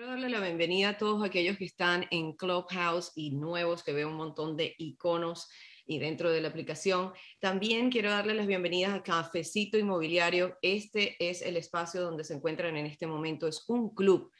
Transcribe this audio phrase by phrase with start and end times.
[0.00, 4.08] Quiero darle la bienvenida a todos aquellos que están en Clubhouse y nuevos que veo
[4.08, 5.46] un montón de iconos
[5.86, 7.12] y dentro de la aplicación.
[7.38, 10.56] También quiero darle las bienvenidas a Cafecito Inmobiliario.
[10.62, 13.46] Este es el espacio donde se encuentran en este momento.
[13.46, 14.32] Es un club,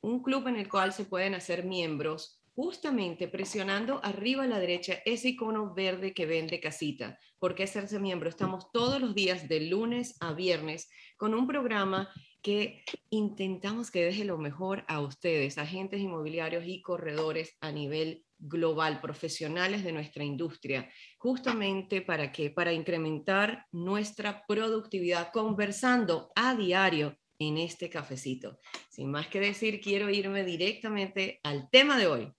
[0.00, 4.98] un club en el cual se pueden hacer miembros justamente presionando arriba a la derecha
[5.04, 7.20] ese icono verde que vende casita.
[7.38, 8.28] ¿Por qué hacerse miembro?
[8.28, 12.12] Estamos todos los días de lunes a viernes con un programa
[12.44, 19.00] que intentamos que deje lo mejor a ustedes, agentes inmobiliarios y corredores a nivel global,
[19.00, 27.56] profesionales de nuestra industria, justamente para que para incrementar nuestra productividad conversando a diario en
[27.56, 28.60] este cafecito.
[28.90, 32.32] Sin más que decir, quiero irme directamente al tema de hoy.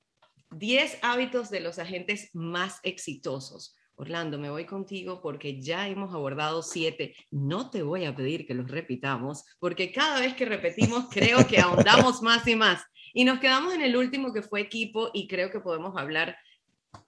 [0.52, 3.76] 10 hábitos de los agentes más exitosos.
[3.98, 7.16] Orlando, me voy contigo porque ya hemos abordado siete.
[7.32, 11.60] No te voy a pedir que los repitamos, porque cada vez que repetimos creo que
[11.60, 12.84] ahondamos más y más.
[13.14, 16.36] Y nos quedamos en el último que fue equipo y creo que podemos hablar,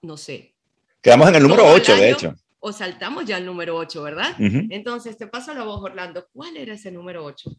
[0.00, 0.54] no sé.
[1.02, 2.34] Quedamos en el número 8, de hecho.
[2.60, 4.34] O saltamos ya al número 8, ¿verdad?
[4.38, 6.26] Entonces, te paso la voz, Orlando.
[6.32, 7.50] ¿Cuál era ese número 8?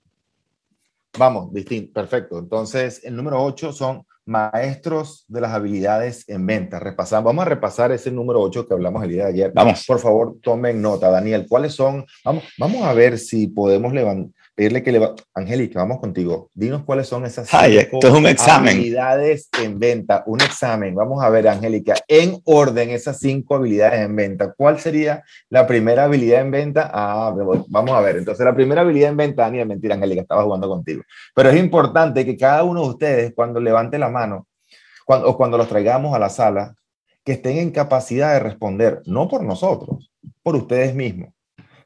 [1.17, 2.39] Vamos, distinto, perfecto.
[2.39, 6.79] Entonces, el número 8 son maestros de las habilidades en venta.
[6.79, 9.51] Repasamos, vamos a repasar ese número 8 que hablamos el día de ayer.
[9.53, 9.83] Vamos.
[9.85, 11.47] Por favor, tomen nota, Daniel.
[11.49, 12.05] ¿Cuáles son?
[12.23, 15.15] Vamos, vamos a ver si podemos levantar pedirle que le va...
[15.33, 16.49] Angélica, vamos contigo.
[16.53, 18.75] Dinos cuáles son esas esto es un examen.
[18.75, 20.21] habilidades en venta.
[20.25, 20.93] Un examen.
[20.93, 24.53] Vamos a ver, Angélica, en orden esas cinco habilidades en venta.
[24.57, 26.91] ¿Cuál sería la primera habilidad en venta?
[26.93, 27.33] Ah,
[27.69, 28.17] vamos a ver.
[28.17, 31.03] Entonces, la primera habilidad en venta, Daniel, mentira, Angélica, estaba jugando contigo.
[31.33, 34.45] Pero es importante que cada uno de ustedes, cuando levante la mano,
[35.05, 36.75] cuando, o cuando los traigamos a la sala,
[37.23, 40.11] que estén en capacidad de responder, no por nosotros,
[40.43, 41.29] por ustedes mismos.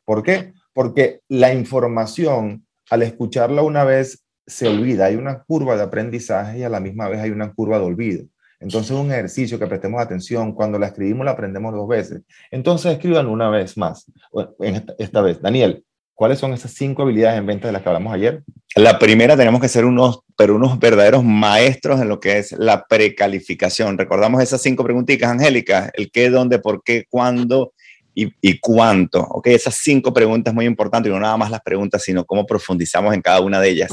[0.06, 0.54] ¿Por qué?
[0.74, 5.06] Porque la información, al escucharla una vez, se olvida.
[5.06, 8.26] Hay una curva de aprendizaje y a la misma vez hay una curva de olvido.
[8.60, 12.22] Entonces, un ejercicio que prestemos atención, cuando la escribimos la aprendemos dos veces.
[12.50, 14.10] Entonces, escriban una vez más,
[14.98, 15.42] esta, vez.
[15.42, 15.84] Daniel,
[16.14, 18.42] ¿cuáles son esas cinco habilidades en venta de las que hablamos ayer?
[18.78, 22.86] La primera, tenemos que ser unos, pero unos verdaderos maestros en lo que es la
[22.86, 23.98] precalificación.
[23.98, 27.74] Recordamos esas cinco preguntitas, Angélica, el qué, dónde, por qué, cuándo
[28.16, 29.22] y, cuánto.
[29.22, 29.48] ¿ok?
[29.48, 33.22] Esas cinco preguntas muy importantes, y no nada más las preguntas, sino cómo profundizamos en
[33.22, 33.92] cada una de ellas.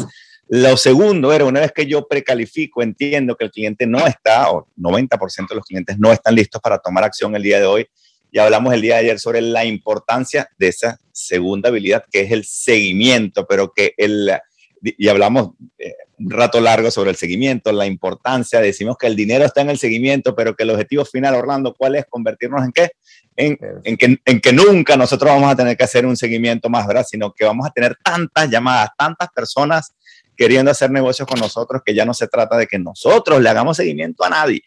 [0.48, 4.66] Lo segundo era, una vez que yo precalifico, entiendo que el cliente no está, o
[4.76, 7.86] 90% de los clientes no están listos para tomar acción el día de hoy.
[8.32, 12.32] Ya hablamos el día de ayer sobre la importancia de esa segunda habilidad, que es
[12.32, 14.30] el seguimiento, pero que el,
[14.82, 19.44] y hablamos eh, un rato largo sobre el seguimiento, la importancia, decimos que el dinero
[19.44, 22.06] está en el seguimiento, pero que el objetivo final, Orlando, ¿cuál es?
[22.08, 22.90] ¿Convertirnos en qué?
[23.40, 26.86] En, en, que, en que nunca nosotros vamos a tener que hacer un seguimiento más,
[26.86, 27.06] ¿verdad?
[27.08, 29.94] Sino que vamos a tener tantas llamadas, tantas personas
[30.36, 33.76] queriendo hacer negocios con nosotros que ya no se trata de que nosotros le hagamos
[33.76, 34.62] seguimiento a nadie.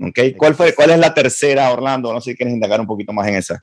[0.00, 0.34] ¿Okay?
[0.34, 2.12] ¿Cuál, fue, ¿Cuál es la tercera, Orlando?
[2.12, 3.62] No sé si quieres indagar un poquito más en esa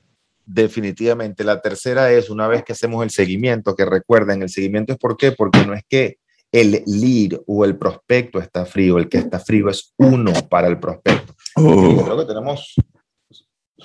[0.52, 1.44] definitivamente.
[1.44, 5.16] La tercera es, una vez que hacemos el seguimiento, que recuerden, el seguimiento es por
[5.16, 6.18] qué, porque no es que
[6.52, 10.80] el lead o el prospecto está frío, el que está frío es uno para el
[10.80, 11.34] prospecto.
[11.54, 12.74] Creo que tenemos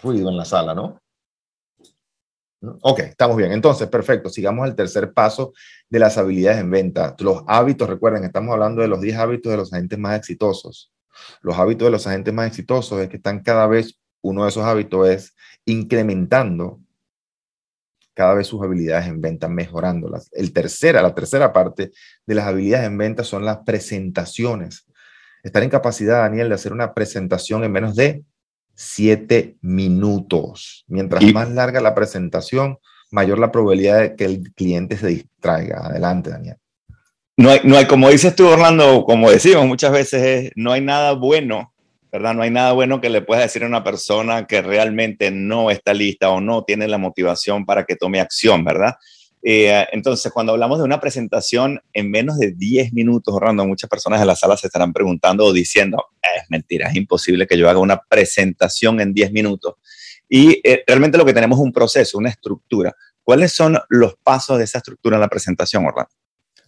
[0.05, 1.01] ruido en la sala, ¿no?
[2.81, 3.51] Ok, estamos bien.
[3.51, 4.29] Entonces, perfecto.
[4.29, 5.53] Sigamos el tercer paso
[5.89, 7.15] de las habilidades en venta.
[7.19, 10.91] Los hábitos, recuerden, estamos hablando de los 10 hábitos de los agentes más exitosos.
[11.41, 14.63] Los hábitos de los agentes más exitosos es que están cada vez uno de esos
[14.63, 16.79] hábitos es incrementando
[18.15, 20.29] cada vez sus habilidades en venta, mejorándolas.
[20.31, 21.91] El tercera, la tercera parte
[22.25, 24.87] de las habilidades en venta son las presentaciones.
[25.43, 28.23] Estar en capacidad, Daniel, de hacer una presentación en menos de
[28.75, 30.85] siete minutos.
[30.87, 32.77] Mientras más larga la presentación,
[33.11, 35.85] mayor la probabilidad de que el cliente se distraiga.
[35.87, 36.57] Adelante, Daniel.
[37.37, 41.13] No hay, no hay, como dices tú, Orlando, como decimos muchas veces, no hay nada
[41.13, 41.73] bueno
[42.15, 42.33] ¿verdad?
[42.33, 45.93] No hay nada bueno que le pueda decir a una persona que realmente no está
[45.93, 48.95] lista o no tiene la motivación para que tome acción, ¿verdad?
[49.47, 54.19] Eh, entonces, cuando hablamos de una presentación en menos de 10 minutos, Orlando, muchas personas
[54.19, 57.77] en la sala se estarán preguntando o diciendo, es mentira, es imposible que yo haga
[57.77, 59.75] una presentación en 10 minutos.
[60.27, 62.95] Y eh, realmente lo que tenemos es un proceso, una estructura.
[63.23, 66.09] ¿Cuáles son los pasos de esa estructura en la presentación, Orlando?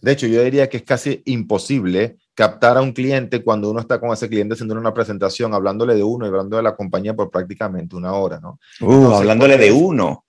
[0.00, 3.98] De hecho, yo diría que es casi imposible captar a un cliente cuando uno está
[3.98, 7.28] con ese cliente haciendo una presentación, hablándole de uno y hablando de la compañía por
[7.28, 8.60] prácticamente una hora, ¿no?
[8.80, 10.26] Uh, hablándole de uno.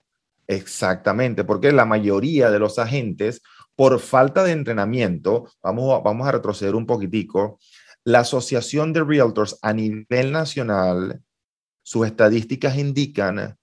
[0.50, 3.40] Exactamente, porque la mayoría de los agentes,
[3.76, 7.60] por falta de entrenamiento, vamos, a retroceder un poquitico,
[8.02, 11.22] la Asociación de Realtors a nivel nacional,
[11.84, 13.58] sus estadísticas indican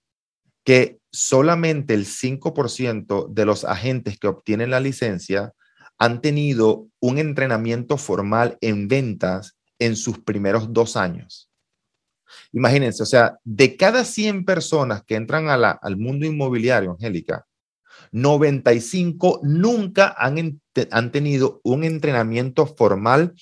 [0.64, 5.52] que solamente el 5% de los agentes que obtienen la licencia
[5.98, 11.47] han tenido un entrenamiento formal en ventas en sus primeros dos años.
[12.52, 17.46] Imagínense, o sea, de cada 100 personas que entran al mundo inmobiliario, Angélica,
[18.12, 20.60] 95 nunca han,
[20.90, 23.34] han tenido un entrenamiento formal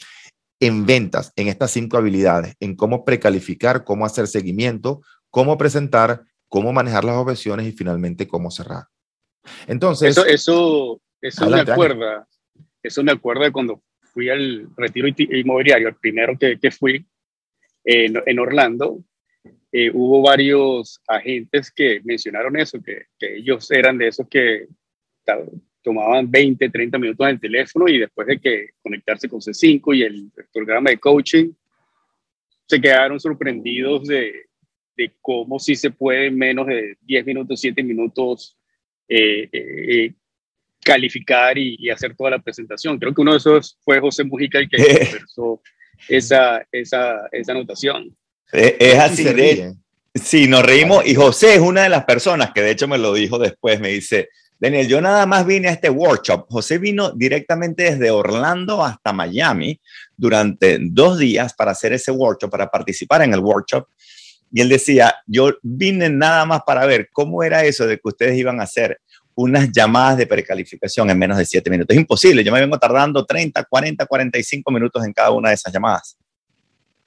[0.60, 6.72] en ventas, en estas cinco habilidades, en cómo precalificar, cómo hacer seguimiento, cómo presentar, cómo
[6.72, 8.84] manejar las objeciones y finalmente cómo cerrar.
[9.66, 10.10] Entonces...
[10.10, 12.26] Eso, eso, eso me acuerda,
[12.82, 13.82] eso me acuerda cuando
[14.14, 17.06] fui al retiro inmobiliario, el primero que, que fui
[17.86, 19.02] en, Orlando,
[19.72, 24.66] eh, hubo varios agentes que mencionaron eso, que, que, ellos eran de esos que
[25.82, 30.02] tomaban 20, 30 minutos en el teléfono y después de que conectarse con C5 y
[30.02, 31.52] el programa de coaching,
[32.66, 34.46] se quedaron sorprendidos de,
[34.96, 38.56] de cómo sí se puede en menos de 10 minutos, 7 minutos
[39.08, 40.12] eh, eh,
[40.82, 42.98] calificar y, hacer toda la presentación.
[42.98, 44.76] Creo que uno de esos fue José Mujica el que
[45.10, 45.60] conversó
[46.08, 48.16] esa, esa, esa anotación.
[48.52, 49.74] Es, así, de,
[50.14, 53.12] sí, nos reímos y José es una de las personas que de hecho me lo
[53.12, 54.28] dijo después, me dice,
[54.58, 56.46] Daniel, yo nada más vine a este workshop.
[56.48, 59.78] José vino directamente desde Orlando hasta Miami
[60.16, 63.86] durante dos días para hacer ese workshop, para participar en el workshop.
[64.50, 68.38] Y él decía, yo vine nada más para ver cómo era eso de que ustedes
[68.38, 69.00] iban a hacer
[69.36, 71.94] unas llamadas de precalificación en menos de siete minutos.
[71.94, 75.72] Es imposible, yo me vengo tardando 30, 40, 45 minutos en cada una de esas
[75.72, 76.18] llamadas.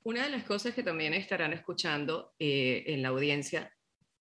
[0.03, 3.71] Una de las cosas que también estarán escuchando eh, en la audiencia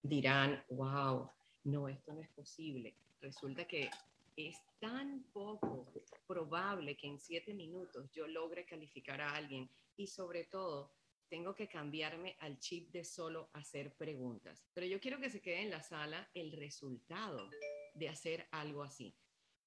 [0.02, 1.30] dirán, wow,
[1.64, 3.90] no, esto no es posible resulta que
[4.36, 5.86] es tan poco
[6.26, 10.92] probable que en siete minutos yo logre calificar a alguien y sobre todo
[11.28, 14.64] tengo que cambiarme al chip de solo hacer preguntas.
[14.72, 17.50] Pero yo quiero que se quede en la sala el resultado
[17.98, 19.14] de hacer algo así.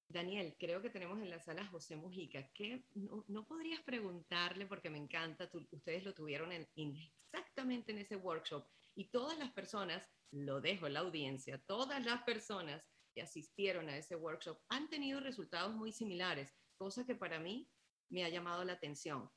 [0.08, 2.46] Daniel, creo que tenemos en la sala a José Mujica.
[2.52, 9.08] ¿Qué no, podrías preguntarle, porque me encanta, ustedes lo tuvieron exactamente en ese workshop y
[9.08, 14.16] todas las personas, lo dejo en la audiencia, todas las personas que asistieron a ese
[14.16, 17.68] workshop han tenido resultados muy similares, cosa que para mí
[18.10, 19.30] me ha llamado la atención.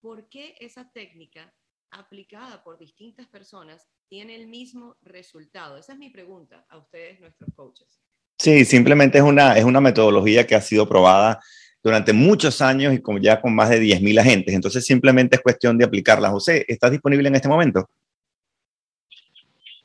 [0.00, 1.54] ¿Por qué esa técnica
[1.90, 5.76] aplicada por distintas personas tiene el mismo resultado?
[5.76, 8.00] Esa es mi pregunta a ustedes, nuestros coaches.
[8.40, 11.38] Sí, simplemente es una, es una metodología que ha sido probada
[11.82, 14.54] durante muchos años y con, ya con más de 10.000 agentes.
[14.54, 16.30] Entonces simplemente es cuestión de aplicarla.
[16.30, 17.90] José, ¿estás disponible en este momento?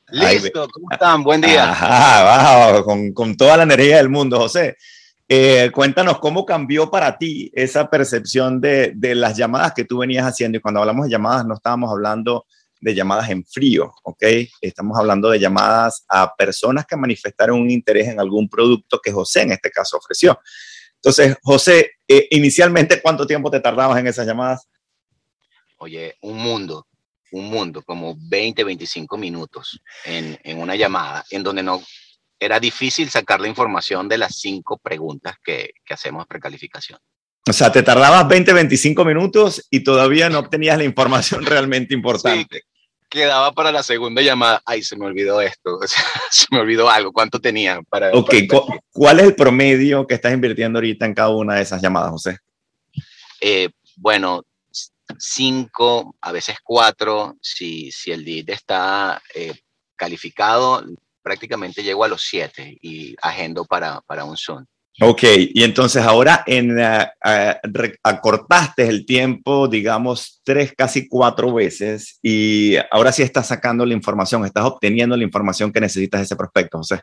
[0.08, 1.22] Listo, ¿cómo están?
[1.22, 1.70] Buen día.
[1.70, 4.78] Ajá, con, con, toda la energía del mundo, José.
[5.28, 10.26] Eh, cuéntanos cómo cambió para ti esa percepción de, de, las llamadas que tú venías
[10.26, 10.60] haciendo.
[10.60, 12.46] Y cuando hablamos de llamadas, no estábamos hablando
[12.86, 14.24] de llamadas en frío, ¿ok?
[14.62, 19.42] Estamos hablando de llamadas a personas que manifestaron un interés en algún producto que José
[19.42, 20.40] en este caso ofreció.
[20.96, 24.70] Entonces, José, eh, inicialmente, ¿cuánto tiempo te tardabas en esas llamadas?
[25.78, 26.88] Oye, un mundo
[27.32, 31.82] un mundo, como 20, 25 minutos en, en una llamada, en donde no
[32.40, 37.00] era difícil sacar la información de las cinco preguntas que, que hacemos precalificación.
[37.48, 42.64] O sea, te tardabas 20, 25 minutos y todavía no obtenías la información realmente importante.
[43.16, 44.62] Quedaba para la segunda llamada.
[44.66, 45.80] Ay, se me olvidó esto.
[46.32, 47.12] se me olvidó algo.
[47.12, 48.12] ¿Cuánto tenía para.?
[48.12, 48.36] Ok,
[48.92, 52.38] ¿cuál es el promedio que estás invirtiendo ahorita en cada una de esas llamadas, José?
[53.42, 54.44] Eh, bueno,
[55.18, 57.36] cinco, a veces cuatro.
[57.42, 59.54] Si, si el lead está eh,
[59.96, 60.86] calificado,
[61.24, 64.66] prácticamente llego a los siete y agendo para, para un Zoom.
[65.02, 65.24] Ok,
[65.54, 67.06] y entonces ahora en, uh,
[68.02, 74.46] acortaste el tiempo, digamos, tres, casi cuatro veces y ahora sí estás sacando la información,
[74.46, 77.02] estás obteniendo la información que necesitas de ese prospecto, José.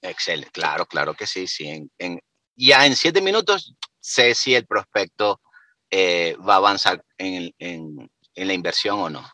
[0.00, 1.68] Excelente, claro, claro que sí, sí.
[1.68, 2.20] En, en,
[2.56, 5.40] ya en siete minutos sé si el prospecto
[5.90, 9.24] eh, va a avanzar en, en, la inversión o no.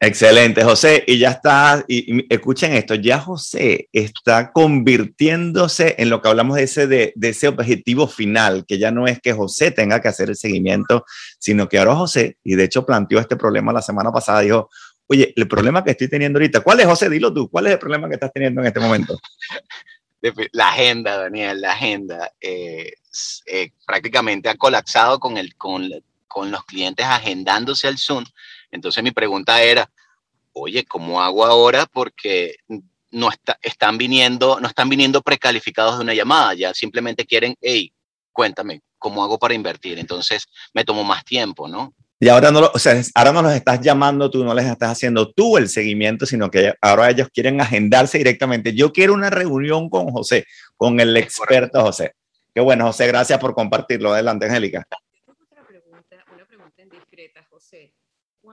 [0.00, 1.02] Excelente, José.
[1.06, 6.62] Y ya está, y, escuchen esto, ya José está convirtiéndose en lo que hablamos de
[6.62, 10.28] ese, de, de, ese objetivo final, que ya no es que José tenga que hacer
[10.28, 11.04] el seguimiento,
[11.40, 14.70] sino que ahora José, y de hecho planteó este problema la semana pasada, dijo,
[15.08, 17.10] oye, el problema que estoy teniendo ahorita, ¿cuál es José?
[17.10, 19.18] Dilo tú, ¿cuál es el problema que estás teniendo en este momento?
[20.52, 22.32] La agenda, Daniel, la agenda.
[22.40, 22.92] Eh,
[23.46, 25.88] eh, prácticamente ha colapsado con, el, con,
[26.26, 28.24] con los clientes agendándose al Zoom.
[28.70, 29.90] Entonces mi pregunta era,
[30.52, 31.86] oye, ¿cómo hago ahora?
[31.86, 32.56] Porque
[33.10, 37.92] no está, están viniendo, no están viniendo precalificados de una llamada, ya simplemente quieren, hey,
[38.32, 39.98] cuéntame, ¿cómo hago para invertir?
[39.98, 41.94] Entonces me tomo más tiempo, ¿no?
[42.20, 45.30] Y ahora no, o sea, ahora no los estás llamando tú, no les estás haciendo
[45.30, 48.74] tú el seguimiento, sino que ahora ellos quieren agendarse directamente.
[48.74, 50.44] Yo quiero una reunión con José,
[50.76, 52.14] con el experto José.
[52.52, 54.12] Qué bueno, José, gracias por compartirlo.
[54.12, 54.84] Adelante, Angélica.
[55.26, 57.94] Otra pregunta, una pregunta indiscreta, José.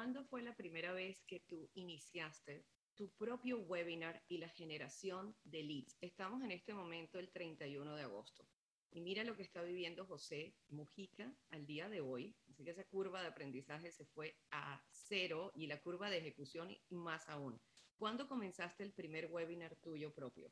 [0.06, 5.64] ¿Cuándo fue la primera vez que tú iniciaste tu propio webinar y la generación de
[5.64, 5.98] leads?
[6.00, 8.46] Estamos en este momento el 31 de agosto.
[8.92, 12.36] Y mira lo que está viviendo José Mujica al día de hoy.
[12.52, 16.78] Así que esa curva de aprendizaje se fue a cero y la curva de ejecución
[16.92, 17.60] más aún.
[17.98, 20.52] ¿Cuándo comenzaste el primer webinar tuyo propio?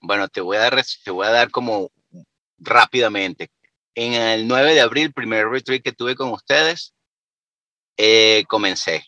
[0.00, 1.92] Bueno, te voy a dar, te voy a dar como
[2.56, 3.50] rápidamente.
[3.94, 6.94] En el 9 de abril, primer retreat que tuve con ustedes,
[7.98, 9.04] eh, comencé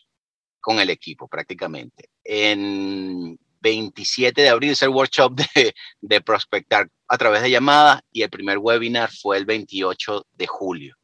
[0.59, 2.09] con el equipo prácticamente.
[2.23, 8.21] En 27 de abril es el workshop de, de prospectar a través de llamadas y
[8.21, 10.95] el primer webinar fue el 28 de julio.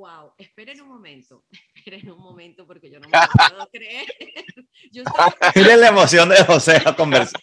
[0.00, 3.18] Wow, esperen un momento, esperen un momento porque yo no me
[3.50, 4.06] puedo creer.
[5.54, 7.40] Miren la emoción de José a conversar.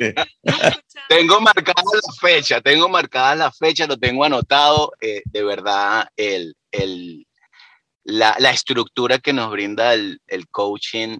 [1.07, 4.91] tengo marcada la fecha, tengo marcada la fecha, lo tengo anotado.
[4.99, 7.26] Eh, de verdad, el, el,
[8.07, 11.17] la, la, estructura que nos brinda el, el coaching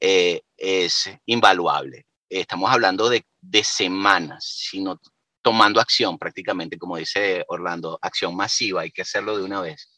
[0.00, 2.06] eh, es invaluable.
[2.28, 4.98] Estamos hablando de, de semanas, sino
[5.42, 9.90] tomando acción prácticamente, como dice Orlando, acción masiva, hay que hacerlo de una vez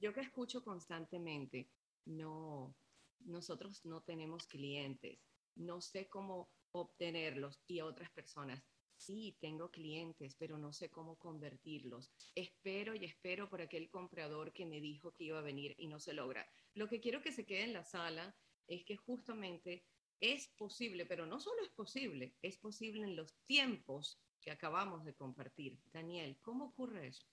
[0.00, 1.68] yo que escucho constantemente,
[2.06, 2.74] no,
[3.20, 5.18] nosotros no tenemos clientes,
[5.54, 8.62] no sé cómo obtenerlos y otras personas.
[9.04, 12.12] Sí, tengo clientes, pero no sé cómo convertirlos.
[12.36, 15.98] Espero y espero por aquel comprador que me dijo que iba a venir y no
[15.98, 16.48] se logra.
[16.74, 18.36] Lo que quiero que se quede en la sala
[18.68, 19.82] es que justamente
[20.20, 25.14] es posible, pero no solo es posible, es posible en los tiempos que acabamos de
[25.14, 25.80] compartir.
[25.92, 27.26] Daniel, ¿cómo ocurre eso?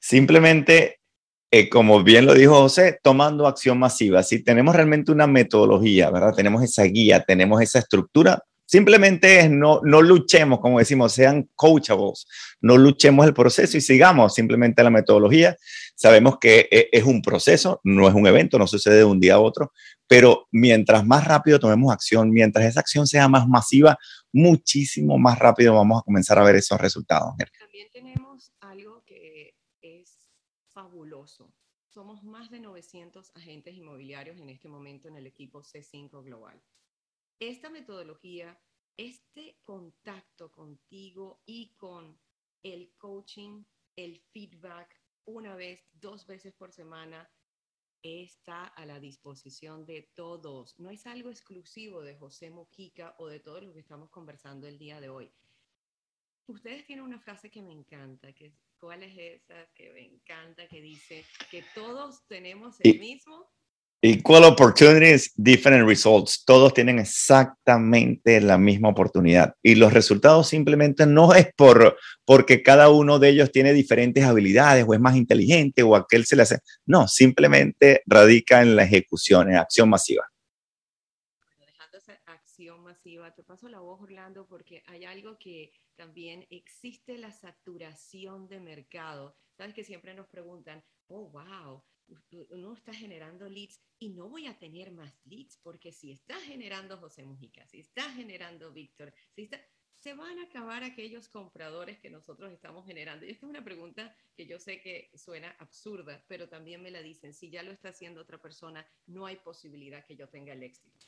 [0.00, 1.00] Simplemente,
[1.50, 4.22] eh, como bien lo dijo José, tomando acción masiva.
[4.22, 6.34] Si tenemos realmente una metodología, ¿verdad?
[6.34, 8.42] Tenemos esa guía, tenemos esa estructura.
[8.70, 12.24] Simplemente no, no luchemos, como decimos, sean coachables,
[12.60, 15.56] no luchemos el proceso y sigamos simplemente la metodología.
[15.96, 19.34] Sabemos que eh, es un proceso, no es un evento, no sucede de un día
[19.34, 19.72] a otro,
[20.06, 23.98] pero mientras más rápido tomemos acción, mientras esa acción sea más masiva,
[24.32, 27.34] muchísimo más rápido vamos a comenzar a ver esos resultados.
[27.58, 30.30] También tenemos algo que es
[30.68, 31.52] fabuloso.
[31.88, 36.62] Somos más de 900 agentes inmobiliarios en este momento en el equipo C5 Global.
[37.40, 38.60] Esta metodología,
[38.98, 42.20] este contacto contigo y con
[42.62, 43.64] el coaching,
[43.96, 44.94] el feedback,
[45.24, 47.30] una vez, dos veces por semana,
[48.02, 50.78] está a la disposición de todos.
[50.78, 54.78] No es algo exclusivo de José Mujica o de todos los que estamos conversando el
[54.78, 55.32] día de hoy.
[56.46, 60.68] Ustedes tienen una frase que me encanta, que ¿cuál es esa que me encanta?
[60.68, 63.50] Que dice que todos tenemos el mismo.
[64.02, 66.42] Equal opportunities, different results.
[66.46, 69.54] Todos tienen exactamente la misma oportunidad.
[69.62, 74.86] Y los resultados simplemente no es por porque cada uno de ellos tiene diferentes habilidades
[74.88, 76.60] o es más inteligente o aquel se le hace.
[76.86, 80.26] No, simplemente radica en la ejecución, en acción masiva.
[81.58, 87.18] dejando esa acción masiva, te paso la voz, Orlando, porque hay algo que también existe
[87.18, 89.36] la saturación de mercado.
[89.58, 91.82] Sabes que siempre nos preguntan, oh, wow,
[92.50, 96.98] uno está generando leads y no voy a tener más leads porque si está generando
[96.98, 99.60] José Mujica, si está generando Víctor, si está,
[99.98, 103.26] se van a acabar aquellos compradores que nosotros estamos generando.
[103.26, 107.02] Y esta es una pregunta que yo sé que suena absurda, pero también me la
[107.02, 110.62] dicen, si ya lo está haciendo otra persona, no hay posibilidad que yo tenga el
[110.62, 111.06] éxito.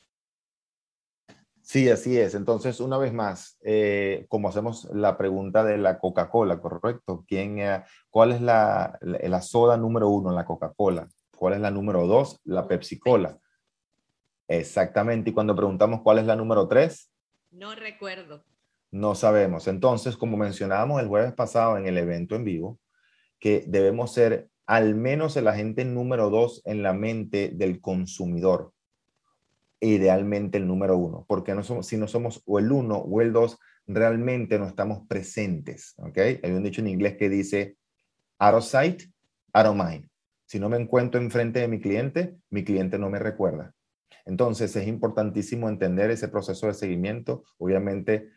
[1.63, 2.35] Sí, así es.
[2.35, 7.23] Entonces, una vez más, eh, como hacemos la pregunta de la Coca-Cola, ¿correcto?
[7.25, 11.07] ¿Quién, eh, ¿Cuál es la, la, soda número uno en la Coca-Cola?
[11.37, 12.41] ¿Cuál es la número dos?
[12.43, 13.39] La Pepsi-Cola.
[14.49, 15.29] Exactamente.
[15.29, 17.09] Y cuando preguntamos cuál es la número tres?
[17.49, 18.43] No recuerdo.
[18.91, 19.69] No sabemos.
[19.69, 22.77] Entonces, como mencionábamos el jueves pasado en el evento en vivo,
[23.39, 28.73] que debemos ser al menos el agente número dos en la mente del consumidor
[29.87, 33.33] idealmente el número uno, porque no somos, si no somos o el uno o el
[33.33, 36.17] dos, realmente no estamos presentes, ¿ok?
[36.43, 37.77] Hay un dicho en inglés que dice,
[38.39, 39.03] out of sight,
[39.53, 40.07] out of mind.
[40.45, 43.73] Si no me encuentro enfrente de mi cliente, mi cliente no me recuerda.
[44.25, 48.29] Entonces es importantísimo entender ese proceso de seguimiento, obviamente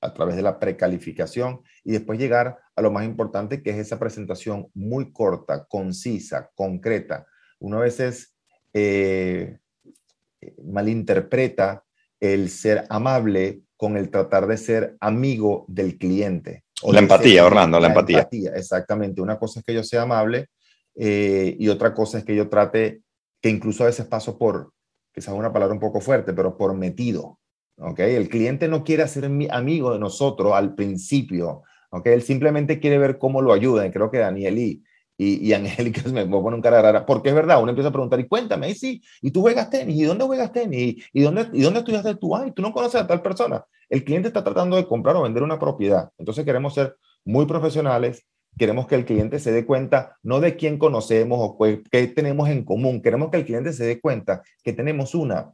[0.00, 3.98] a través de la precalificación y después llegar a lo más importante que es esa
[3.98, 7.26] presentación muy corta, concisa, concreta.
[7.58, 8.36] Uno a veces
[8.72, 9.58] eh,
[10.64, 11.84] malinterpreta
[12.20, 16.64] el ser amable con el tratar de ser amigo del cliente.
[16.82, 18.28] O la empatía, Orlando, la, empatía.
[18.54, 19.20] Exactamente.
[19.20, 20.46] Una cosa es que yo sea amable
[20.94, 23.02] eh, y otra cosa es que yo trate,
[23.40, 24.72] que incluso a veces paso por,
[25.12, 27.38] quizás una palabra un poco fuerte, pero por metido.
[27.78, 28.00] ¿ok?
[28.00, 32.06] El cliente no quiere ser amigo de nosotros al principio, ¿ok?
[32.06, 33.86] Él simplemente quiere ver cómo lo ayuda.
[33.86, 34.84] Y creo que Daniel y,
[35.18, 38.20] y, y Angélica me ponen un cara rara, porque es verdad, uno empieza a preguntar,
[38.20, 39.96] y cuéntame, y sí, ¿y tú juegas tenis?
[39.96, 41.04] ¿Y dónde juegas tenis?
[41.12, 42.36] ¿Y dónde, y dónde estudiaste tú?
[42.36, 43.64] Ay, tú no conoces a tal persona.
[43.88, 46.10] El cliente está tratando de comprar o vender una propiedad.
[46.18, 48.26] Entonces queremos ser muy profesionales,
[48.58, 52.64] queremos que el cliente se dé cuenta no de quién conocemos o qué tenemos en
[52.64, 55.52] común, queremos que el cliente se dé cuenta que tenemos una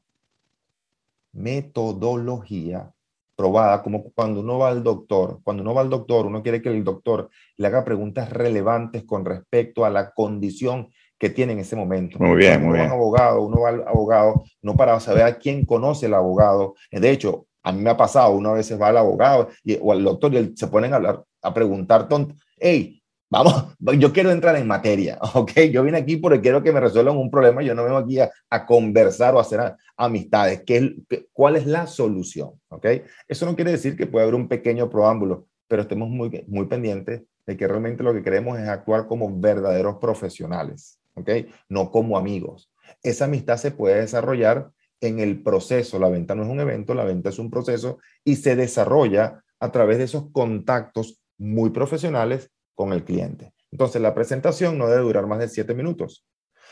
[1.33, 2.92] metodología
[3.37, 5.41] probada, como cuando uno va al doctor.
[5.43, 9.25] Cuando uno va al doctor, uno quiere que el doctor le haga preguntas relevantes con
[9.25, 12.19] respecto a la condición que tiene en ese momento.
[12.19, 12.91] Muy bien, muy bien.
[12.91, 16.75] Abogado, uno va al abogado, no para saber a quién conoce el abogado.
[16.91, 19.93] De hecho, a mí me ha pasado, uno a veces va al abogado y, o
[19.93, 23.01] al doctor y se ponen a, hablar, a preguntar, tonto, hey,
[23.33, 25.53] vamos, yo quiero entrar en materia, ¿ok?
[25.73, 28.31] Yo vine aquí porque quiero que me resuelvan un problema, yo no vengo aquí a,
[28.67, 30.62] conversar o a hacer amistades.
[30.65, 30.97] ¿Qué,
[31.33, 32.51] ¿Cuál es la solución?
[32.69, 32.87] ¿Ok?
[33.27, 37.23] Eso no quiere decir que puede haber un pequeño preámbulo, pero estemos muy, muy pendientes
[37.47, 41.31] de que realmente lo que queremos es actuar como verdaderos profesionales, ¿ok?
[41.69, 42.71] No como amigos.
[43.03, 44.71] Esa amistad se puede desarrollar
[45.01, 45.99] en el proceso.
[45.99, 49.73] La venta no es un evento, la venta es un proceso y se desarrolla a
[49.73, 53.52] través de esos contactos muy profesionales con el cliente.
[53.71, 56.26] Entonces, la presentación no debe durar más de siete minutos.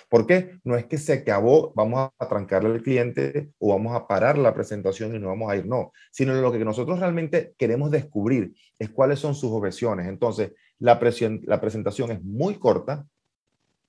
[0.09, 0.59] ¿Por qué?
[0.65, 4.55] No es que se acabó, vamos a trancarle al cliente o vamos a parar la
[4.55, 8.91] presentación y no vamos a ir, no, sino lo que nosotros realmente queremos descubrir es
[8.91, 10.09] cuáles son sus objeciones.
[10.09, 10.99] Entonces, la,
[11.45, 13.07] la presentación es muy corta,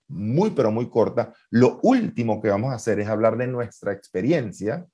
[0.07, 1.33] muy, pero muy corta.
[1.49, 4.85] Lo último que vamos a hacer es hablar de nuestra experiencia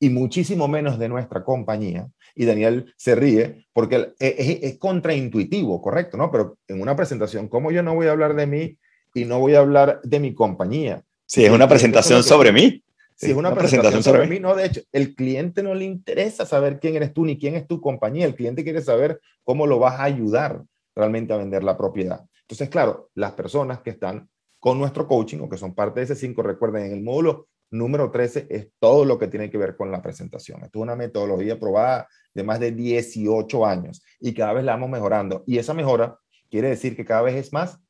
[0.00, 2.08] y muchísimo menos de nuestra compañía.
[2.34, 6.30] Y Daniel se ríe porque es, contraintuitivo, correcto, ¿no?
[6.30, 8.78] Pero en una presentación, ¿cómo yo no voy a hablar de mí
[9.14, 11.02] y no voy a hablar de mi compañía?
[11.26, 12.82] Sí, es una presentación sobre mí.
[13.16, 14.40] Sí, es una, presentación, sobre, mí.
[14.40, 17.68] No, de hecho, el cliente no le interesa saber quién eres tú ni quién es
[17.68, 18.26] tu compañía.
[18.26, 20.62] El cliente quiere saber cómo lo vas a ayudar
[20.96, 22.24] realmente a vender la propiedad.
[22.40, 26.16] Entonces, claro, las personas que están con nuestro coaching o que son parte de ese
[26.16, 29.90] cinco, recuerden, en el módulo número 13 es todo lo que tiene que ver con
[29.90, 30.62] la presentación.
[30.62, 34.90] Esto es una metodología probada de más de 18 años y cada vez la vamos
[34.90, 35.42] mejorando.
[35.46, 36.18] Y esa mejora
[36.50, 37.80] quiere decir que cada vez es más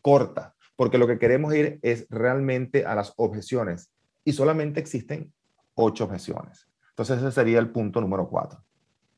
[0.00, 3.92] corta, porque lo que queremos ir es realmente a las objeciones
[4.24, 5.32] y solamente existen
[5.74, 6.68] ocho objeciones.
[6.90, 8.64] Entonces ese sería el punto número cuatro.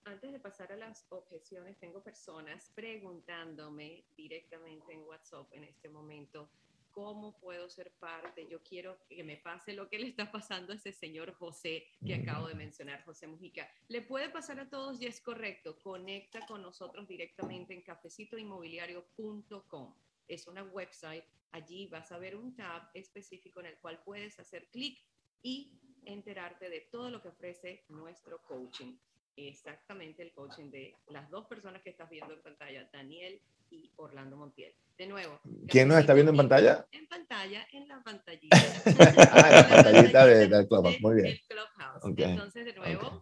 [0.04, 6.48] Antes de pasar a las objeciones, tengo personas preguntándome directamente en WhatsApp en este momento
[6.94, 8.46] ¿Cómo puedo ser parte?
[8.48, 12.14] Yo quiero que me pase lo que le está pasando a ese señor José que
[12.14, 13.68] acabo de mencionar, José Mujica.
[13.88, 15.76] Le puede pasar a todos y es correcto.
[15.80, 19.94] Conecta con nosotros directamente en cafecitoinmobiliario.com.
[20.28, 21.24] Es una website.
[21.50, 25.04] Allí vas a ver un tab específico en el cual puedes hacer clic
[25.42, 25.72] y
[26.04, 28.96] enterarte de todo lo que ofrece nuestro coaching
[29.36, 33.40] exactamente el coaching de las dos personas que estás viendo en pantalla, Daniel
[33.74, 34.72] y Orlando Montiel.
[34.96, 35.40] De nuevo.
[35.66, 36.86] ¿Quién nos está viendo en pantalla?
[36.92, 38.56] En pantalla, en la pantallita.
[39.32, 41.26] ah, en la pantallita de, del Clubhouse, muy bien.
[41.26, 42.04] El Clubhouse.
[42.16, 43.18] Entonces, de nuevo, okay.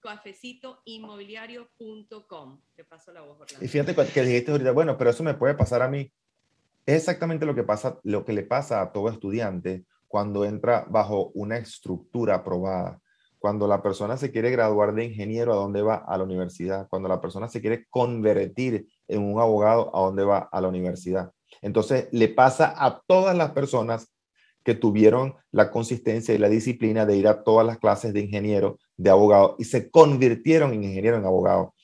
[0.00, 2.62] cafecitoinmobiliario.com.
[2.74, 3.62] Te paso la voz, Orlando.
[3.64, 6.10] Y fíjate que dijiste ahorita, bueno, pero eso me puede pasar a mí.
[6.86, 11.32] Es exactamente lo que, pasa, lo que le pasa a todo estudiante cuando entra bajo
[11.34, 12.98] una estructura aprobada
[13.38, 16.04] cuando la persona se quiere graduar de ingeniero, ¿a dónde va?
[16.06, 16.88] A la universidad.
[16.88, 20.48] Cuando la persona se quiere convertir en un abogado, ¿a dónde va?
[20.52, 21.32] A la universidad.
[21.62, 24.12] Entonces, le pasa a todas las personas
[24.64, 28.78] que tuvieron la consistencia y la disciplina de ir a todas las clases de ingeniero,
[28.96, 31.74] de abogado, y se convirtieron en ingeniero, en abogado.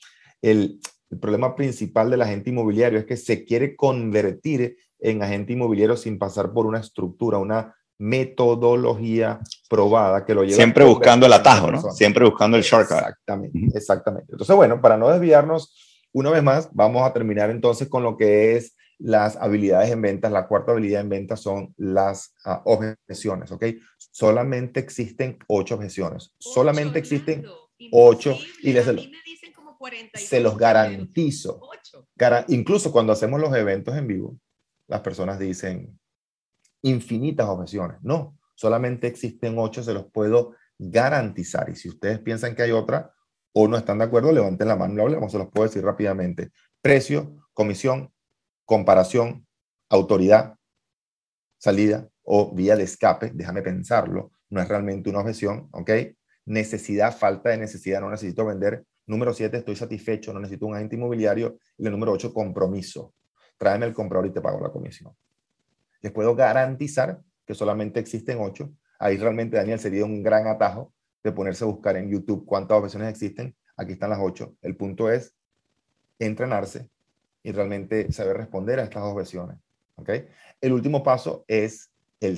[0.41, 5.97] El, el problema principal del agente inmobiliario es que se quiere convertir en agente inmobiliario
[5.97, 10.55] sin pasar por una estructura, una metodología probada que lo lleva.
[10.55, 11.81] Siempre buscando el atajo, ¿no?
[11.91, 12.97] Siempre buscando el shortcut.
[12.97, 14.31] Exactamente, exactamente.
[14.31, 18.55] Entonces, bueno, para no desviarnos, una vez más, vamos a terminar entonces con lo que
[18.55, 20.31] es las habilidades en ventas.
[20.31, 23.65] La cuarta habilidad en ventas son las uh, objeciones, ¿ok?
[23.97, 26.33] Solamente existen ocho objeciones.
[26.39, 27.45] Solamente existen
[27.91, 28.37] ocho.
[28.61, 28.85] Y les,
[30.13, 31.59] se los garantizo.
[32.47, 34.39] incluso cuando hacemos los eventos en vivo,
[34.87, 35.99] las personas dicen,
[36.81, 37.97] infinitas objeciones.
[38.03, 41.69] No, solamente existen ocho, se los puedo garantizar.
[41.69, 43.14] Y si ustedes piensan que hay otra
[43.57, 46.51] o no están de acuerdo, levanten la mano lo hablemos, se los puedo decir rápidamente.
[46.81, 48.11] Precio, comisión,
[48.65, 49.47] comparación,
[49.87, 50.55] autoridad,
[51.57, 55.89] salida o vía de escape, déjame pensarlo, no es realmente una objeción, ¿ok?
[56.45, 58.85] Necesidad, falta de necesidad, no necesito vender.
[59.07, 61.57] Número siete, estoy satisfecho, no necesito un agente inmobiliario.
[61.77, 63.13] Y el número ocho, compromiso.
[63.57, 65.15] Tráeme el comprador y te pago la comisión.
[66.01, 68.73] Les puedo garantizar que solamente existen ocho.
[68.99, 70.93] Ahí realmente, Daniel, sería un gran atajo
[71.25, 73.55] de ponerse a buscar en YouTube cuántas objeciones existen.
[73.75, 74.55] Aquí están las ocho.
[74.61, 75.33] El punto es
[76.19, 76.87] entrenarse
[77.41, 79.57] y realmente saber responder a estas objeciones.
[79.95, 80.27] ¿okay?
[80.61, 82.37] El último paso es el...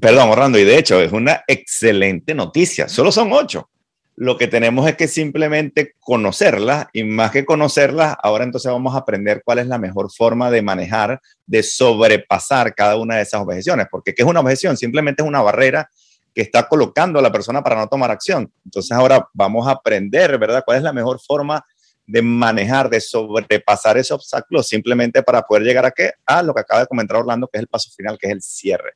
[0.00, 2.88] perdón, Orlando, y de hecho es una excelente noticia.
[2.88, 3.70] Solo son ocho.
[4.16, 8.98] Lo que tenemos es que simplemente conocerlas y más que conocerlas, ahora entonces vamos a
[8.98, 13.86] aprender cuál es la mejor forma de manejar, de sobrepasar cada una de esas objeciones.
[13.88, 14.76] Porque ¿qué es una objeción?
[14.76, 15.88] Simplemente es una barrera
[16.34, 18.52] que está colocando a la persona para no tomar acción.
[18.64, 20.62] Entonces ahora vamos a aprender, ¿verdad?
[20.64, 21.64] ¿Cuál es la mejor forma
[22.06, 26.12] de manejar, de sobrepasar ese obstáculo simplemente para poder llegar a qué?
[26.26, 28.42] A lo que acaba de comentar Orlando, que es el paso final, que es el
[28.42, 28.94] cierre.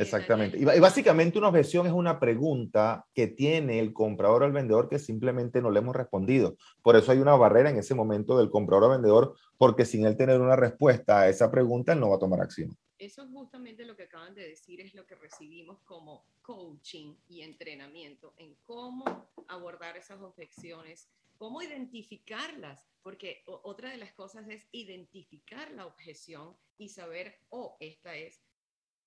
[0.00, 0.56] Exactamente.
[0.58, 4.98] Y, básicamente una objeción es una pregunta que tiene el comprador o el vendedor que
[4.98, 6.56] simplemente no le hemos respondido.
[6.82, 10.16] Por eso hay una barrera en ese momento del comprador o vendedor, porque sin él
[10.16, 12.74] tener una respuesta a esa pregunta, él no va a tomar acción.
[13.00, 17.40] Eso es justamente lo que acaban de decir, es lo que recibimos como coaching y
[17.40, 21.08] entrenamiento en cómo abordar esas objeciones,
[21.38, 28.14] cómo identificarlas, porque otra de las cosas es identificar la objeción y saber, oh, esta
[28.16, 28.42] es,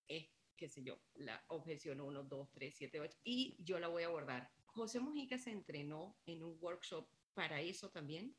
[0.07, 0.25] es
[0.57, 4.07] qué sé yo, la objeción 1, 2, 3, 7, 8, y yo la voy a
[4.07, 4.51] abordar.
[4.65, 8.35] José Mujica se entrenó en un workshop para eso también.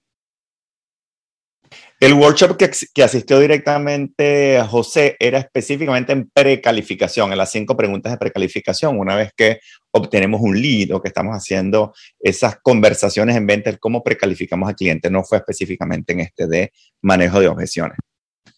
[2.04, 7.76] El workshop que, que, asistió directamente a José era específicamente en precalificación, en las cinco
[7.76, 8.98] preguntas de precalificación.
[8.98, 14.02] Una vez que obtenemos un lead o que estamos haciendo esas conversaciones en venta, cómo
[14.02, 17.96] precalificamos al cliente, no fue específicamente en este de manejo de objeciones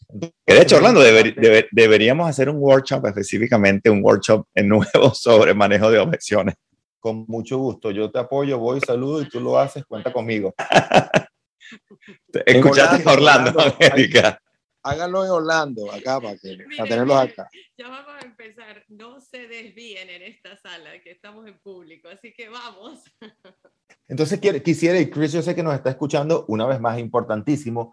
[0.09, 1.01] de hecho, Orlando,
[1.73, 6.55] deberíamos hacer un workshop específicamente, un workshop nuevo sobre manejo de objeciones.
[7.01, 7.91] Con mucho gusto.
[7.91, 10.55] Yo te apoyo, voy, saludo y tú lo haces, cuenta conmigo.
[12.47, 14.41] Escuchaste a Orlando, América.
[14.83, 16.57] Háganlo en Orlando, acá, para, que,
[16.89, 17.49] tenerlos acá.
[17.77, 18.85] Ya vamos a empezar.
[18.89, 23.01] No se desvíen en esta sala, que estamos en público, así que vamos.
[24.09, 27.93] Entonces, quisiera, y Chris, yo sé que nos está escuchando, una vez más, importantísimo,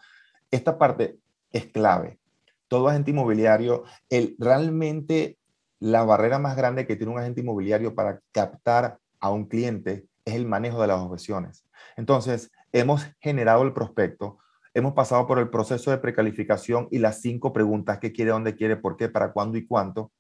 [0.52, 1.18] esta parte,
[1.52, 2.20] es clave.
[2.68, 5.38] Todo agente inmobiliario, el, realmente
[5.80, 10.36] la barrera más grande que tiene un agente inmobiliario para captar a un cliente es
[10.36, 11.66] el manejo de las objeciones.
[11.98, 14.40] Entonces, hemos generado el prospecto,
[14.74, 18.76] hemos pasado por el proceso de precalificación y las cinco preguntas, qué quiere, dónde quiere,
[18.76, 20.12] por qué, para cuándo y cuánto.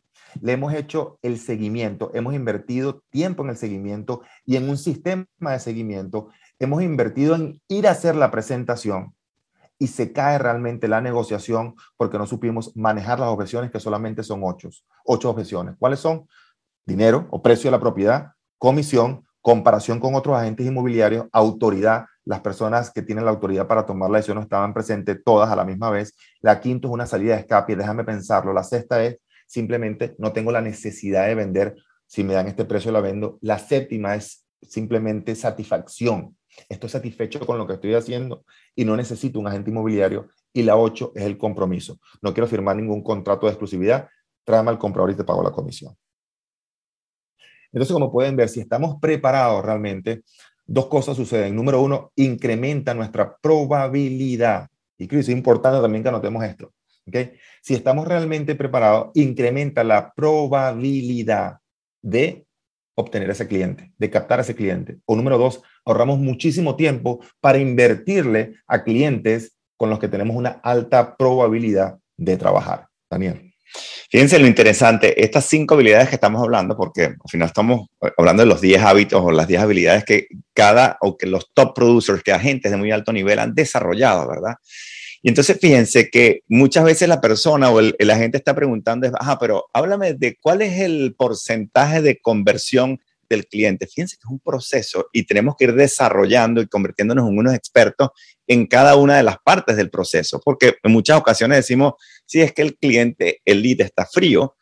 [0.41, 5.25] Le hemos hecho el seguimiento, hemos invertido tiempo en el seguimiento y en un sistema
[5.39, 6.29] de seguimiento.
[6.59, 9.15] Hemos invertido en ir a hacer la presentación
[9.79, 14.41] y se cae realmente la negociación porque no supimos manejar las objeciones que solamente son
[14.43, 14.69] ocho,
[15.03, 15.75] ocho objeciones.
[15.79, 16.27] ¿Cuáles son?
[16.85, 22.91] Dinero o precio de la propiedad, comisión, comparación con otros agentes inmobiliarios, autoridad, las personas
[22.91, 25.89] que tienen la autoridad para tomar la decisión no estaban presentes todas a la misma
[25.89, 26.15] vez.
[26.41, 28.53] La quinta es una salida de escape, déjame pensarlo.
[28.53, 31.75] La sexta es simplemente no tengo la necesidad de vender,
[32.07, 33.37] si me dan este precio la vendo.
[33.41, 36.37] La séptima es simplemente satisfacción.
[36.69, 40.27] Estoy satisfecho con lo que estoy haciendo y no necesito un agente inmobiliario.
[40.53, 41.99] Y la ocho es el compromiso.
[42.21, 44.07] No quiero firmar ningún contrato de exclusividad.
[44.43, 45.95] Tráeme al comprador y te pago la comisión.
[47.71, 50.23] Entonces, como pueden ver, si estamos preparados realmente,
[50.73, 51.55] dos cosas suceden.
[51.55, 54.67] Número uno, incrementa nuestra probabilidad.
[54.97, 56.73] Y creo que es importante también que anotemos esto.
[57.07, 57.33] ¿okay?
[57.61, 61.59] Si estamos realmente preparados, incrementa la probabilidad
[62.01, 62.45] de
[62.95, 64.97] obtener ese cliente, de captar ese cliente.
[65.05, 70.59] O número dos, ahorramos muchísimo tiempo para invertirle a clientes con los que tenemos una
[70.63, 72.87] alta probabilidad de trabajar.
[73.09, 73.52] Daniel.
[74.09, 78.47] Fíjense lo interesante, estas cinco habilidades que estamos hablando, porque al final estamos hablando de
[78.47, 82.31] los 10 hábitos o las 10 habilidades que cada o que los top producers, que
[82.31, 84.55] agentes de muy alto nivel han desarrollado, ¿verdad?
[85.23, 89.65] Y entonces fíjense que muchas veces la persona o el, agente está preguntando, ajá, pero
[89.73, 93.87] háblame de cuál es el porcentaje de conversión del cliente.
[93.87, 98.09] Fíjense que es un proceso y tenemos que ir desarrollando y convirtiéndonos en unos expertos
[98.47, 101.93] en cada una de las partes del proceso, porque en muchas ocasiones decimos,
[102.25, 104.55] si es que el cliente, el lead está frío,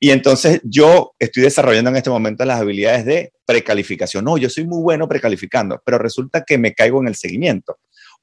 [0.00, 4.24] y entonces yo estoy desarrollando en este momento las habilidades de precalificación.
[4.24, 7.78] No, yo soy muy bueno precalificando, pero resulta que me caigo en el seguimiento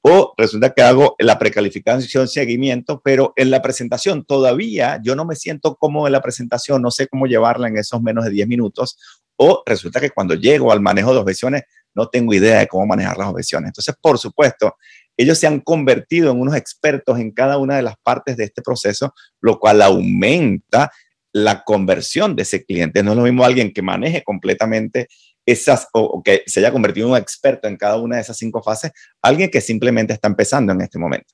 [0.08, 5.36] o resulta que hago la precalificación, seguimiento, pero en la presentación todavía yo no me
[5.36, 9.00] siento cómodo en la presentación, no sé cómo llevarla en esos menos de 10 minutos,
[9.36, 11.64] o resulta que cuando llego al manejo de objeciones
[11.96, 13.70] no tengo idea de cómo manejar las objeciones.
[13.70, 14.76] Entonces, por supuesto,
[15.18, 18.62] ellos se han convertido en unos expertos en cada una de las partes de este
[18.62, 20.92] proceso, lo cual aumenta
[21.32, 23.04] la conversión de ese cliente.
[23.04, 25.08] No es lo mismo alguien que maneje completamente
[25.46, 28.64] esas, o, que se haya convertido en un experto en cada una de esas cinco
[28.64, 31.34] fases, alguien que simplemente está empezando en este momento.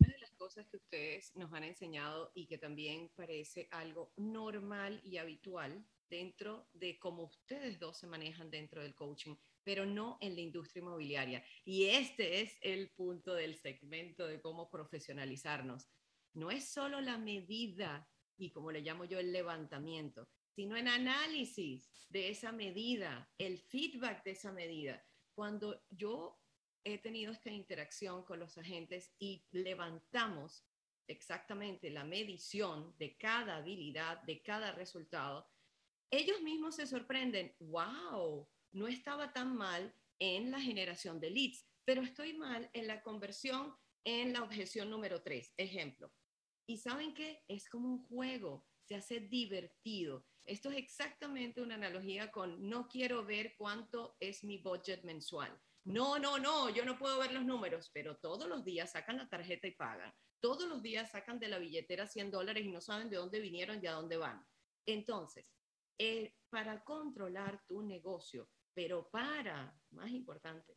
[0.00, 5.00] Una de las cosas que ustedes nos han enseñado y que también parece algo normal
[5.04, 10.34] y habitual dentro de cómo ustedes dos se manejan dentro del coaching, pero no en
[10.34, 11.42] la industria inmobiliaria.
[11.64, 15.88] Y este es el punto del segmento de cómo profesionalizarnos.
[16.34, 21.90] No es solo la medida y como le llamo yo el levantamiento, sino en análisis
[22.10, 25.02] de esa medida, el feedback de esa medida.
[25.34, 26.38] Cuando yo
[26.84, 30.66] he tenido esta interacción con los agentes y levantamos
[31.06, 35.48] exactamente la medición de cada habilidad, de cada resultado,
[36.12, 42.02] ellos mismos se sorprenden, wow, no estaba tan mal en la generación de leads, pero
[42.02, 46.12] estoy mal en la conversión en la objeción número tres, ejemplo.
[46.66, 50.26] Y saben qué, es como un juego, se hace divertido.
[50.44, 55.58] Esto es exactamente una analogía con no quiero ver cuánto es mi budget mensual.
[55.84, 59.28] No, no, no, yo no puedo ver los números, pero todos los días sacan la
[59.28, 60.12] tarjeta y pagan.
[60.40, 63.82] Todos los días sacan de la billetera 100 dólares y no saben de dónde vinieron
[63.82, 64.44] y a dónde van.
[64.86, 65.46] Entonces,
[66.50, 70.76] para controlar tu negocio, pero para, más importante,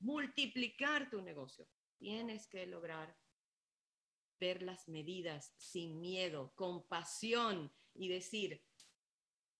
[0.00, 1.66] multiplicar tu negocio,
[1.98, 3.16] tienes que lograr
[4.38, 8.62] ver las medidas sin miedo, con pasión y decir,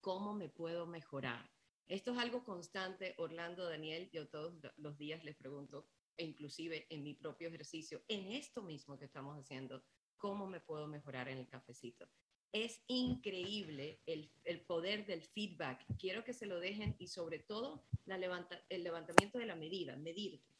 [0.01, 1.49] ¿cómo me puedo mejorar?
[1.87, 7.03] Esto es algo constante, Orlando, Daniel, yo todos los días les pregunto, e inclusive en
[7.03, 9.83] mi propio ejercicio, en esto mismo que estamos haciendo,
[10.17, 12.07] ¿cómo me puedo mejorar en el cafecito?
[12.55, 15.85] Es increíble el, el poder del feedback.
[15.99, 19.97] Quiero que se lo dejen y sobre todo la levanta, el levantamiento de la medida,
[19.97, 20.54] medirte.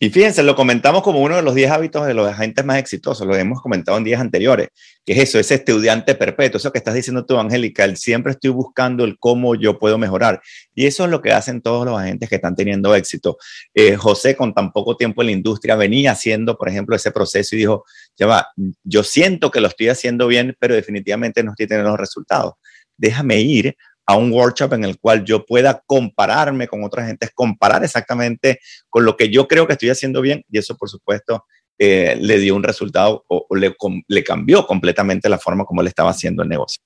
[0.00, 3.26] Y fíjense, lo comentamos como uno de los 10 hábitos de los agentes más exitosos,
[3.26, 4.68] lo hemos comentado en días anteriores,
[5.04, 8.50] que es eso, ese estudiante perpetuo, eso que estás diciendo tú, Angélica, el siempre estoy
[8.50, 10.40] buscando el cómo yo puedo mejorar.
[10.72, 13.38] Y eso es lo que hacen todos los agentes que están teniendo éxito.
[13.74, 17.56] Eh, José, con tan poco tiempo en la industria, venía haciendo, por ejemplo, ese proceso
[17.56, 17.84] y dijo,
[18.16, 18.48] ya va,
[18.84, 22.54] yo siento que lo estoy haciendo bien, pero definitivamente no estoy teniendo los resultados.
[22.96, 23.76] Déjame ir
[24.08, 29.04] a un workshop en el cual yo pueda compararme con otras gentes, comparar exactamente con
[29.04, 31.44] lo que yo creo que estoy haciendo bien y eso, por supuesto,
[31.76, 33.76] eh, le dio un resultado o, le,
[34.08, 36.82] le, cambió completamente la forma como le estaba haciendo el negocio.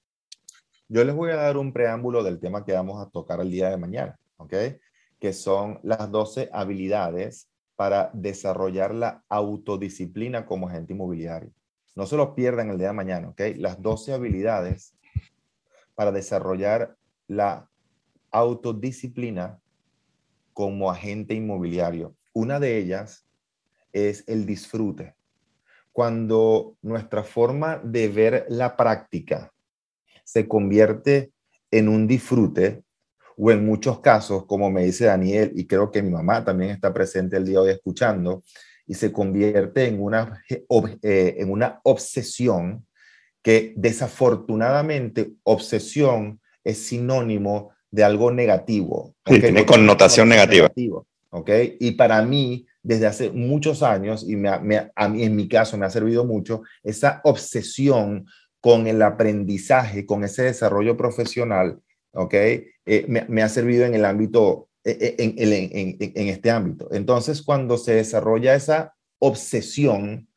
[0.89, 3.71] Yo les voy a dar un preámbulo del tema que vamos a tocar el día
[3.71, 4.55] de mañana, ¿ok?
[5.21, 11.53] Que son las 12 habilidades para desarrollar la autodisciplina como agente inmobiliario.
[11.95, 13.43] No se lo pierdan el día de mañana, ¿ok?
[13.59, 14.97] Las 12 habilidades
[15.95, 16.97] para desarrollar
[17.37, 17.69] la
[18.31, 19.61] autodisciplina
[20.53, 22.15] como agente inmobiliario.
[22.33, 23.27] Una de ellas
[23.93, 25.15] es el disfrute.
[25.93, 29.53] Cuando nuestra forma de ver la práctica
[30.25, 31.33] se convierte
[31.71, 32.83] en un disfrute,
[33.37, 36.93] o en muchos casos, como me dice Daniel, y creo que mi mamá también está
[36.93, 38.45] presente el día de hoy escuchando,
[38.87, 42.87] y se convierte en una, eh, en una obsesión
[43.43, 49.15] que desafortunadamente obsesión es sinónimo de algo negativo.
[49.25, 50.71] tiene connotación negativa.
[51.31, 51.51] ¿ok?
[51.81, 55.87] Y para mí, desde hace muchos años, y me, a mí en mi caso me
[55.87, 58.27] ha servido mucho, esa obsesión
[58.61, 61.81] con el aprendizaje, con ese desarrollo profesional,
[62.13, 62.35] ¿ok?
[62.35, 66.89] Eh, me, ha servido en el ámbito, eh, eh, en, en, en este ámbito.
[66.93, 70.29] Entonces, cuando se desarrolla esa obsesión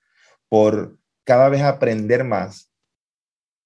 [0.50, 2.72] por cada vez aprender más,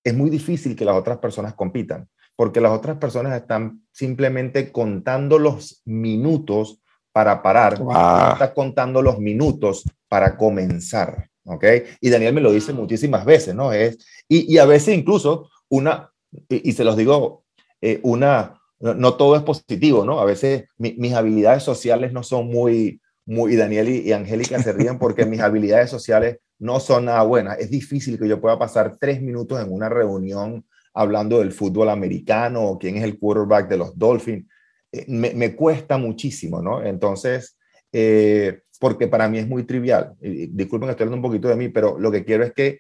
[0.04, 5.38] es muy difícil que las otras personas compitan porque las otras personas están simplemente contando
[5.38, 6.80] los minutos
[7.12, 11.66] para parar, no está contando los minutos para comenzar, ¿ok?
[12.00, 13.74] Y Daniel me lo dice muchísimas veces, ¿no?
[13.74, 13.98] Es,
[14.30, 16.14] y, y a veces incluso una,
[16.48, 17.44] y, se los digo,
[17.82, 20.22] eh, una, no, todo es positivo, ¿no?
[20.22, 24.72] A veces mis habilidades sociales no son muy, muy, y Daniel y, y Angélica se
[24.72, 27.60] ríen porque mis habilidades sociales no son nada buenas.
[27.60, 32.64] Es difícil que yo pueda pasar tres minutos en una reunión hablando del fútbol americano
[32.64, 34.48] o quién es el quarterback de los Dolphins.
[34.92, 36.84] Eh, me, cuesta muchísimo, ¿no?
[36.84, 37.58] Entonces,
[37.92, 40.16] eh, porque para mí es muy trivial.
[40.20, 42.80] disculpen que estoy hablando un poquito de mí, pero lo que quiero es que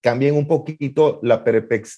[0.00, 1.44] cambien un poquito la,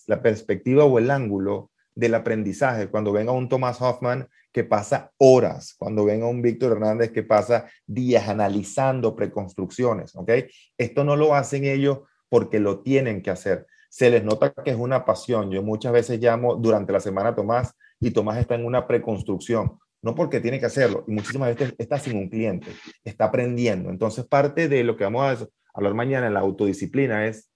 [0.06, 2.88] la perspectiva o el ángulo del aprendizaje.
[2.88, 7.68] Cuando venga un Thomas Hoffman que pasa horas, cuando venga un Víctor Hernández que pasa
[7.86, 10.30] días analizando preconstrucciones, ¿ok?
[10.76, 14.76] Esto no lo hacen ellos porque lo tienen que hacer, se les nota que es
[14.76, 15.50] una pasión.
[15.50, 20.14] Yo muchas veces llamo durante la semana Tomás y Tomás está en una preconstrucción, no
[20.14, 22.68] porque tiene que hacerlo, y muchísimas veces está sin un cliente,
[23.05, 23.90] está aprendiendo.
[23.90, 27.50] Entonces, parte de lo que vamos a hablar mañana en la autodisciplina es,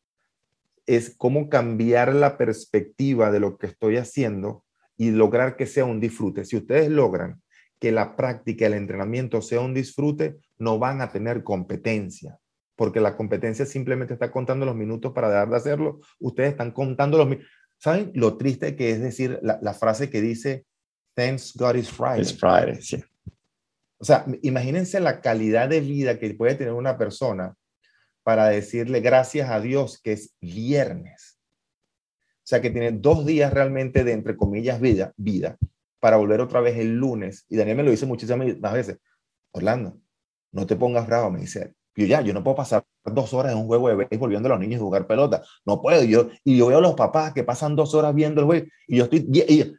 [0.86, 4.64] es cómo cambiar la perspectiva de lo que estoy haciendo
[4.96, 6.44] y lograr que sea un disfrute.
[6.44, 7.42] Si ustedes logran
[7.78, 12.38] que la práctica, el entrenamiento sea un disfrute, no van a tener competencia
[12.76, 16.00] porque la competencia simplemente está contando los minutos para dejar de hacerlo.
[16.18, 17.50] Ustedes están contando los minutos.
[17.78, 20.66] ¿Saben lo triste que es decir la, frase que dice,
[21.14, 22.22] Thanks God is Friday?
[22.22, 23.04] It's Friday, sí.
[23.98, 27.54] O sea, imagínense la calidad de vida que puede tener una persona
[28.22, 31.38] para decirle gracias a Dios que es viernes.
[32.38, 35.56] O sea, que tiene dos días realmente de, entre comillas, vida, vida,
[36.00, 37.46] para volver otra vez el lunes.
[37.48, 38.98] Y Daniel me lo dice muchísimas veces.
[39.52, 39.98] Orlando,
[40.52, 41.74] no te pongas bravo, me dice.
[41.96, 44.50] Yo ya, yo no puedo pasar dos horas en un juego de béisbol viendo a
[44.50, 45.42] los niños jugar pelota.
[45.64, 46.02] No puedo.
[46.02, 48.96] Yo, y yo veo a los papás que pasan dos horas viendo el juego y
[48.96, 49.28] yo estoy,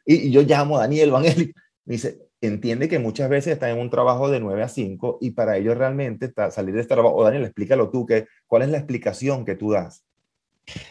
[0.06, 1.54] y, yo llamo a Daniel Vanelli.
[1.86, 5.32] Me dice, entiende que muchas veces están en un trabajo de 9 a 5 y
[5.32, 8.70] para ellos realmente está, salir de este trabajo, o Daniel, explícalo tú, que, ¿cuál es
[8.70, 10.04] la explicación que tú das?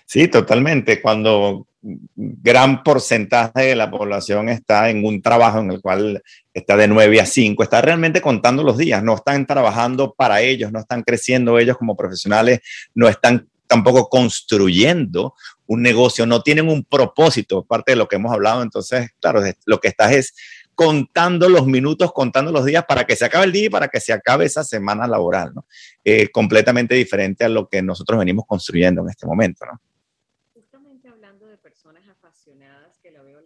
[0.06, 1.02] Sí, totalmente.
[1.02, 1.66] Cuando
[2.16, 6.22] gran porcentaje de la población está en un trabajo en el cual
[6.54, 10.72] está de 9 a 5, está realmente contando los días, no están trabajando para ellos,
[10.72, 12.60] no están creciendo ellos como profesionales,
[12.94, 15.34] no están tampoco construyendo
[15.66, 18.62] un negocio, no tienen un propósito, parte de lo que hemos hablado.
[18.62, 20.34] Entonces, claro, lo que estás es
[20.74, 24.00] contando los minutos, contando los días para que se acabe el día y para que
[24.00, 25.66] se acabe esa semana laboral, ¿no?
[26.02, 29.80] Eh, completamente diferente a lo que nosotros venimos construyendo en este momento, ¿no?
[30.52, 33.40] Justamente hablando de personas apasionadas que la veo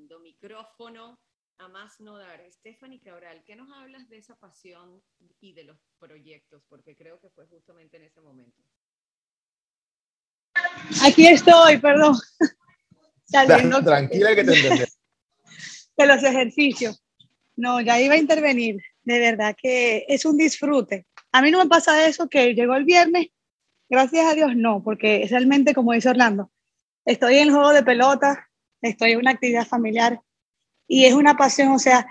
[0.00, 1.18] levantando micrófono
[1.58, 2.40] a más no dar.
[2.52, 5.02] Stephanie Cabral, ¿qué nos hablas de esa pasión
[5.40, 6.62] y de los proyectos?
[6.68, 8.62] Porque creo que fue justamente en ese momento.
[11.04, 12.16] Aquí estoy, perdón.
[13.84, 14.98] Tranquila que te entendemos
[15.96, 17.02] de los ejercicios.
[17.56, 18.76] No, ya iba a intervenir.
[19.02, 21.06] De verdad que es un disfrute.
[21.32, 23.28] A mí no me pasa eso que llegó el viernes.
[23.88, 26.50] Gracias a Dios no, porque realmente, como dice Orlando,
[27.04, 28.49] estoy en el juego de pelota,
[28.82, 30.20] estoy en una actividad familiar
[30.86, 32.06] y es una pasión, o sea,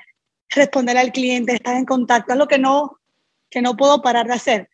[0.49, 2.99] responder al cliente, estar en contacto, es lo que no,
[3.49, 4.69] que no puedo parar de hacer.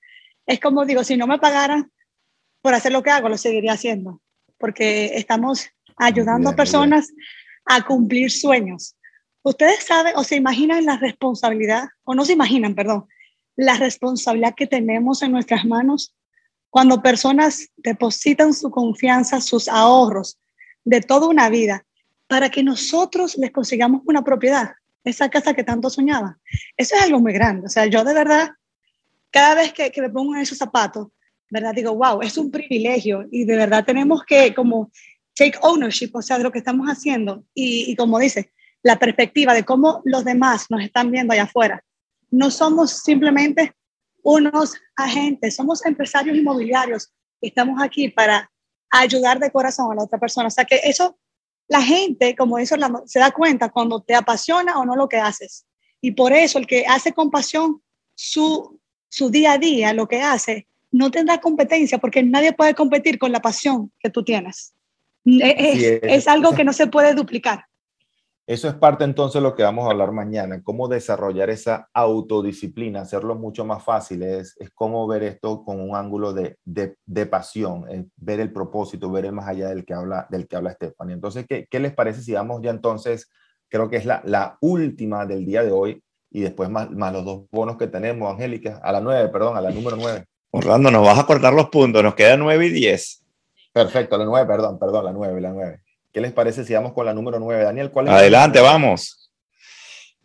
[0.46, 1.92] Es como digo, si no me pagaran
[2.62, 4.22] por hacer lo que hago, lo seguiría haciendo,
[4.58, 7.12] porque estamos ayudando a personas
[7.66, 8.96] a cumplir sueños.
[9.44, 13.08] Ustedes saben o se imaginan la responsabilidad, o no se imaginan, perdón,
[13.56, 16.16] la responsabilidad que tenemos en nuestras manos
[16.70, 20.38] cuando personas depositan su confianza, sus ahorros
[20.86, 21.86] de toda una vida
[22.28, 24.72] para que nosotros les consigamos una propiedad,
[25.04, 26.38] esa casa que tanto soñaban.
[26.78, 27.68] Eso es algo muy grande.
[27.68, 28.52] O sea, yo de verdad,
[29.30, 31.10] cada vez que, que me pongo en esos zapatos,
[31.50, 31.74] ¿verdad?
[31.76, 34.92] Digo, wow, es un privilegio y de verdad tenemos que como
[35.36, 37.44] take ownership, o sea, de lo que estamos haciendo.
[37.54, 41.84] Y, y como dice, la perspectiva de cómo los demás nos están viendo allá afuera.
[42.32, 43.74] No somos simplemente
[44.24, 47.12] unos agentes, somos empresarios inmobiliarios
[47.48, 48.50] estamos aquí para
[48.90, 50.48] ayudar de corazón a la otra persona.
[50.48, 51.18] O sea que eso,
[51.68, 55.18] la gente, como dice Orlando, se da cuenta cuando te apasiona o no lo que
[55.18, 55.66] haces.
[56.02, 57.82] Y por eso el que hace con pasión
[58.14, 63.20] su, su día a día, lo que hace, no tendrá competencia porque nadie puede competir
[63.20, 64.74] con la pasión que tú tienes.
[65.26, 67.66] es, es algo que no se puede duplicar.
[68.48, 73.02] Eso es parte entonces de lo que vamos a hablar mañana, cómo desarrollar esa autodisciplina,
[73.02, 77.86] hacerlo mucho más fácil, es, es cómo ver esto con un ángulo de, de, pasión,
[78.16, 81.16] ver el propósito, ver el más allá del que habla, del que habla Stephanie.
[81.16, 83.32] Entonces, ¿qué, ¿qué, les parece si vamos ya entonces,
[83.68, 87.26] creo que es la, la última del día de hoy y después más, más los
[87.26, 90.26] dos bonos que tenemos, Angélica, a la nueve, perdón, a la número nueve.
[90.52, 93.26] Orlando, nos vas a cortar los puntos, nos quedan nueve y diez.
[93.74, 95.85] Perfecto, la nueve, perdón, perdón, la nueve, la nueve.
[96.16, 97.62] ¿Qué les parece si vamos con la número 9?
[97.62, 98.14] Daniel, ¿cuál es?
[98.14, 99.30] Adelante, vamos.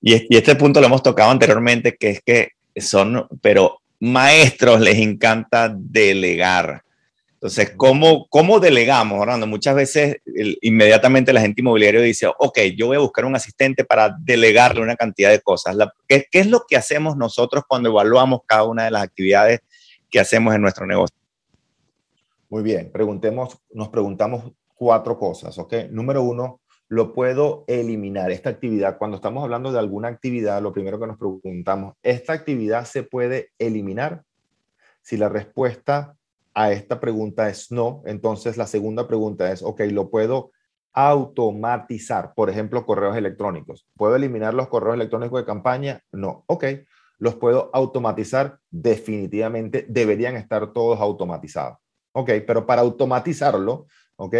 [0.00, 5.74] Y, este punto lo hemos tocado anteriormente, que es que son, pero maestros les encanta
[5.76, 6.84] delegar.
[7.32, 9.48] Entonces, ¿cómo, cómo delegamos, Orlando?
[9.48, 10.18] Muchas veces
[10.60, 14.94] inmediatamente la gente inmobiliaria dice, ok, yo voy a buscar un asistente para delegarle una
[14.94, 15.76] cantidad de cosas.
[16.06, 19.58] ¿qué, ¿Qué es lo que hacemos nosotros cuando evaluamos cada una de las actividades
[20.08, 21.16] que hacemos en nuestro negocio?
[22.48, 25.74] Muy bien, preguntemos, nos preguntamos cuatro cosas, ¿ok?
[25.90, 28.30] Número uno, lo puedo eliminar.
[28.30, 32.86] Esta actividad, cuando estamos hablando de alguna actividad, lo primero que nos preguntamos, ¿esta actividad
[32.86, 34.22] se puede eliminar?
[35.02, 36.16] Si la respuesta
[36.54, 40.50] a esta pregunta es no, entonces la segunda pregunta es, ok, ¿lo puedo
[40.94, 42.32] automatizar?
[42.34, 43.86] Por ejemplo, correos electrónicos.
[43.98, 46.00] ¿Puedo eliminar los correos electrónicos de campaña?
[46.10, 46.64] No, ok.
[47.18, 48.58] ¿Los puedo automatizar?
[48.70, 51.76] Definitivamente deberían estar todos automatizados.
[52.12, 54.34] Ok, pero para automatizarlo, ok,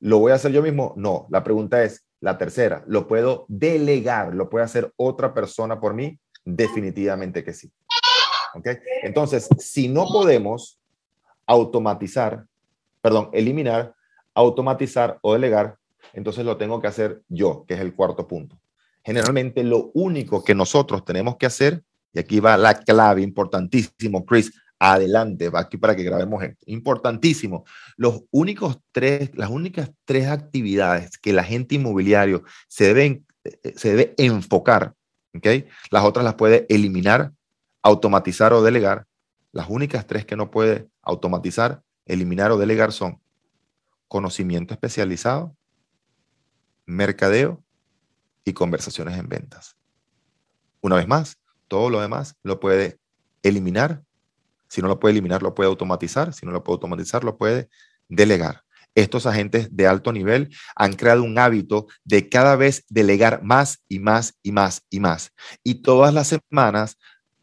[0.00, 0.94] ¿Lo voy a hacer yo mismo?
[0.96, 1.26] No.
[1.30, 4.34] La pregunta es, la tercera, ¿lo puedo delegar?
[4.34, 6.18] ¿Lo puede hacer otra persona por mí?
[6.44, 7.72] Definitivamente que sí.
[8.54, 8.66] ¿Ok?
[9.02, 10.78] Entonces, si no podemos
[11.46, 12.44] automatizar,
[13.00, 13.94] perdón, eliminar,
[14.34, 15.76] automatizar o delegar,
[16.12, 18.60] entonces lo tengo que hacer yo, que es el cuarto punto.
[19.02, 21.82] Generalmente lo único que nosotros tenemos que hacer,
[22.12, 26.64] y aquí va la clave importantísimo, Chris, adelante, va aquí para que grabemos esto.
[26.66, 27.64] Importantísimo.
[27.96, 33.90] Los únicos tres, las únicas tres actividades que el agente inmobiliario se debe, eh, se
[33.90, 34.94] debe enfocar,
[35.36, 35.46] ¿ok?
[35.90, 37.32] Las otras las puede eliminar,
[37.82, 39.06] automatizar o delegar.
[39.52, 43.20] Las únicas tres que no puede automatizar, eliminar o delegar son
[44.08, 45.54] conocimiento especializado,
[46.86, 47.62] mercadeo
[48.46, 49.76] y conversaciones en ventas.
[50.80, 52.98] Una vez más, todo lo demás lo puede
[53.42, 54.02] eliminar.
[54.70, 56.32] Si no lo puede eliminar, lo puede automatizar.
[56.32, 57.68] Si no lo puede automatizar, lo puede
[58.08, 58.62] delegar.
[58.94, 63.98] Estos agentes de alto nivel han creado un hábito de cada vez delegar más y
[63.98, 65.32] más y más y más.
[65.62, 66.96] Y todas las semanas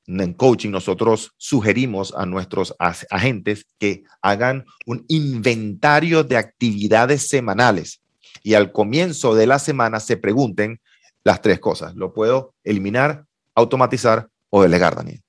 [0.07, 2.73] en coaching nosotros sugerimos a nuestros
[3.09, 8.01] agentes que hagan un inventario de actividades semanales
[8.41, 10.79] y al comienzo de la semana se pregunten
[11.23, 11.95] las tres cosas.
[11.95, 15.21] ¿Lo puedo eliminar, automatizar o delegar, Daniel?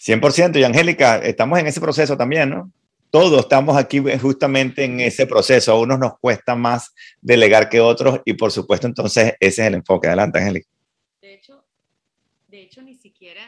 [0.00, 0.58] 100%.
[0.58, 2.72] Y Angélica, estamos en ese proceso también, ¿no?
[3.10, 5.72] Todos estamos aquí justamente en ese proceso.
[5.72, 9.74] A unos nos cuesta más delegar que otros y por supuesto entonces ese es el
[9.74, 10.06] enfoque.
[10.06, 10.68] Adelante, Angélica.
[11.20, 11.64] De hecho,
[12.48, 13.42] de hecho ni siquiera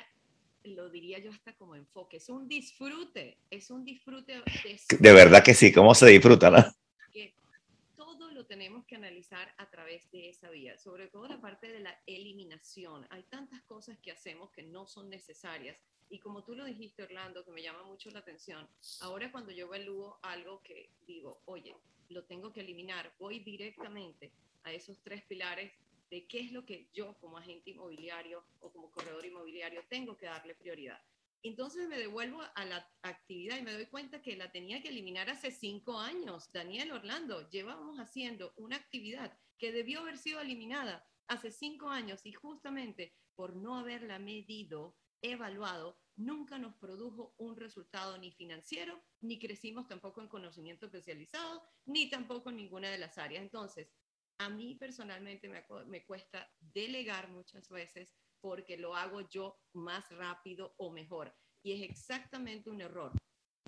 [0.65, 2.17] lo diría yo hasta como enfoque.
[2.17, 4.43] Es un disfrute, es un disfrute.
[4.65, 6.51] De, de verdad que sí, ¿cómo se disfruta?
[6.51, 6.65] ¿no?
[9.33, 13.07] A través de esa vía, sobre todo la parte de la eliminación.
[13.11, 17.43] Hay tantas cosas que hacemos que no son necesarias y como tú lo dijiste, Orlando,
[17.43, 18.69] que me llama mucho la atención,
[19.01, 21.75] ahora cuando yo evalúo algo que digo, oye,
[22.11, 24.31] lo tengo que eliminar, voy directamente
[24.65, 25.73] a esos tres pilares
[26.11, 30.27] de qué es lo que yo como agente inmobiliario o como corredor inmobiliario tengo que
[30.27, 31.01] darle prioridad.
[31.45, 35.29] Entonces me devuelvo a la actividad y me doy cuenta que la tenía que eliminar
[35.29, 36.51] hace cinco años.
[36.53, 42.33] Daniel Orlando, llevábamos haciendo una actividad que debió haber sido eliminada hace cinco años y
[42.33, 49.89] justamente por no haberla medido, evaluado, nunca nos produjo un resultado ni financiero, ni crecimos
[49.89, 53.43] tampoco en conocimiento especializado, ni tampoco en ninguna de las áreas.
[53.43, 53.93] Entonces,
[54.39, 60.75] a mí personalmente me, me cuesta delegar muchas veces porque lo hago yo más rápido
[60.77, 61.35] o mejor.
[61.63, 63.13] Y es exactamente un error.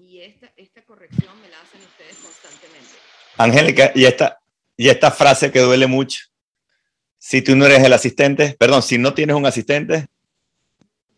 [0.03, 2.91] Y esta, esta corrección me la hacen ustedes constantemente.
[3.39, 4.41] Angélica, y esta,
[4.77, 6.25] y esta frase que duele mucho.
[7.17, 10.09] Si tú no eres el asistente, perdón, si no tienes un asistente.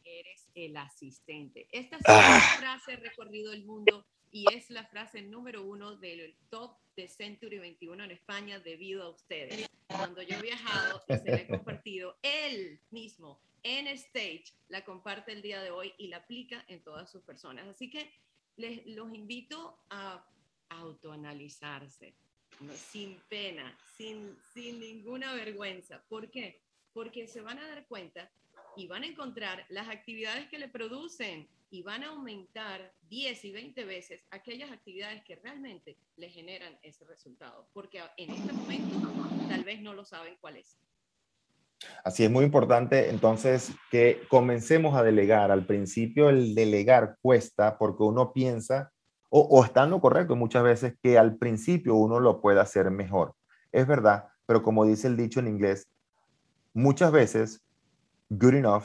[0.04, 1.66] Eres el asistente.
[1.72, 2.56] Esta es ah.
[2.58, 8.04] frase recorrido el mundo y es la frase número uno del top de Century 21
[8.04, 9.66] en España debido a ustedes.
[9.86, 15.32] Cuando yo he viajado y se le he compartido, él mismo en stage la comparte
[15.32, 17.66] el día de hoy y la aplica en todas sus personas.
[17.66, 18.10] Así que
[18.56, 20.24] les los invito a
[20.68, 22.14] autoanalizarse,
[22.74, 26.02] sin pena, sin, sin ninguna vergüenza.
[26.08, 26.62] ¿Por qué?
[26.92, 28.30] Porque se van a dar cuenta
[28.76, 33.50] y van a encontrar las actividades que le producen y van a aumentar 10 y
[33.50, 38.96] 20 veces aquellas actividades que realmente le generan ese resultado, porque en este momento
[39.48, 40.78] tal vez no lo saben cuál es.
[42.04, 45.50] Así es muy importante entonces que comencemos a delegar.
[45.50, 48.92] Al principio el delegar cuesta porque uno piensa,
[49.28, 52.90] o, o está en lo correcto muchas veces, que al principio uno lo puede hacer
[52.90, 53.34] mejor.
[53.72, 55.88] Es verdad, pero como dice el dicho en inglés,
[56.72, 57.62] muchas veces
[58.28, 58.84] good enough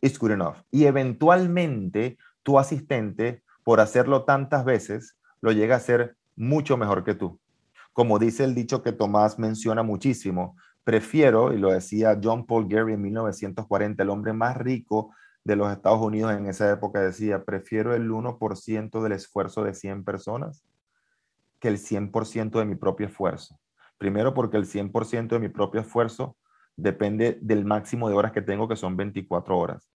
[0.00, 0.56] is good enough.
[0.70, 7.14] Y eventualmente tu asistente, por hacerlo tantas veces, lo llega a hacer mucho mejor que
[7.14, 7.40] tú.
[7.92, 10.56] Como dice el dicho que Tomás menciona muchísimo,
[10.88, 15.14] prefiero, y lo decía John Paul Gary en 1940, el hombre más rico
[15.44, 20.02] de los Estados Unidos en esa época decía, prefiero el 1% del esfuerzo de 100
[20.02, 20.64] personas
[21.60, 23.60] que el 100% de mi propio esfuerzo.
[23.98, 26.38] Primero porque el 100% de mi propio esfuerzo
[26.74, 29.90] depende del máximo de horas que tengo, que son 24 horas.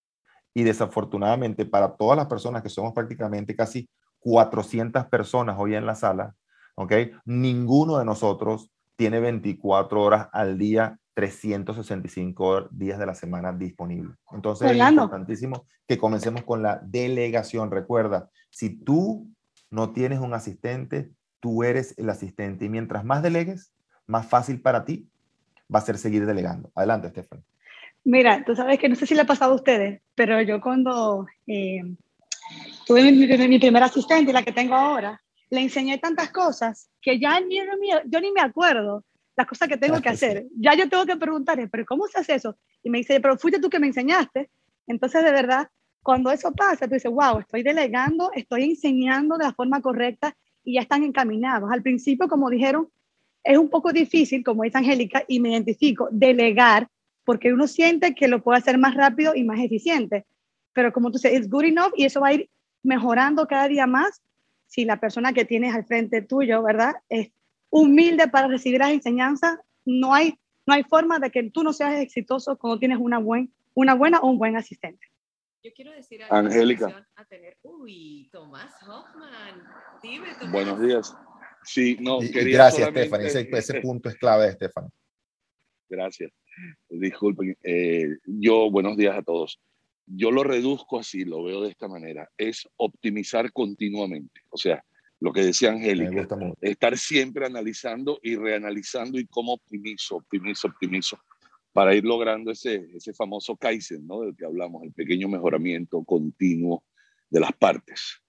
[0.53, 3.89] Y desafortunadamente para todas las personas que somos prácticamente casi
[4.19, 6.35] 400 personas hoy en la sala,
[6.75, 6.93] ¿ok?
[7.25, 14.17] Ninguno de nosotros tiene 24 horas al día, 365 días de la semana disponibles.
[14.31, 17.71] Entonces es importantísimo que comencemos con la delegación.
[17.71, 19.27] Recuerda, si tú
[19.69, 22.65] no tienes un asistente, tú eres el asistente.
[22.65, 23.73] Y mientras más delegues,
[24.07, 25.07] más fácil para ti
[25.73, 26.71] va a ser seguir delegando.
[26.75, 27.43] Adelante, Estefan.
[28.03, 31.25] Mira, tú sabes que no sé si le ha pasado a ustedes, pero yo cuando
[31.47, 31.81] eh,
[32.85, 35.21] tuve mi, primera asistente, la que tengo ahora,
[35.53, 37.59] le enseñé tantas cosas que ya ni,
[38.07, 40.47] yo ni me acuerdo las cosas que tengo que hacer.
[40.57, 42.57] Ya yo tengo que preguntarle, pero ¿cómo se hace eso?
[42.81, 44.49] Y me dice, pero fuiste tú que me enseñaste.
[44.87, 45.69] Entonces, de verdad,
[46.01, 50.73] cuando eso pasa, tú dices, wow, estoy delegando, estoy enseñando de la forma correcta y
[50.73, 51.71] ya están encaminados.
[51.71, 52.89] Al principio, como dijeron,
[53.43, 56.87] es un poco difícil, como dice Angélica, y me identifico, delegar,
[57.25, 60.25] porque uno siente que lo puede hacer más rápido y más eficiente.
[60.73, 62.49] pero como tú dices, es good enough y eso va a ir
[62.81, 64.23] mejorando cada día más
[64.73, 66.95] si la persona que tienes al frente tuyo, ¿verdad?
[67.07, 67.29] Es
[67.69, 72.01] humilde para recibir las enseñanzas, no hay, no hay forma de que tú no seas
[72.01, 75.05] exitoso cuando tienes una, buen, una buena o un buen asistente.
[75.61, 77.07] Yo quiero decir algo Angélica.
[77.15, 79.63] A tener, uy, Tomás Hoffman,
[80.01, 81.15] dime Buenos días.
[81.63, 83.27] Sí, no, quería Gracias, Stephanie.
[83.27, 84.89] Ese, ese, punto es clave, Stephanie.
[85.87, 86.31] Gracias.
[86.89, 87.55] Disculpen.
[87.61, 89.59] Eh, yo, buenos días a todos
[90.05, 94.41] yo lo reduzco así, lo veo de esta manera, es optimizar continuamente.
[94.49, 94.83] O sea,
[95.19, 96.27] lo que decía Angélica,
[96.59, 101.17] estar siempre analizando y reanalizando y cómo optimizo, optimizo, optimizo,
[101.71, 104.21] para ir logrando ese, ese famoso Kaizen, ¿no?
[104.21, 106.83] Del que hablamos, el pequeño mejoramiento continuo
[107.29, 108.22] de las partes.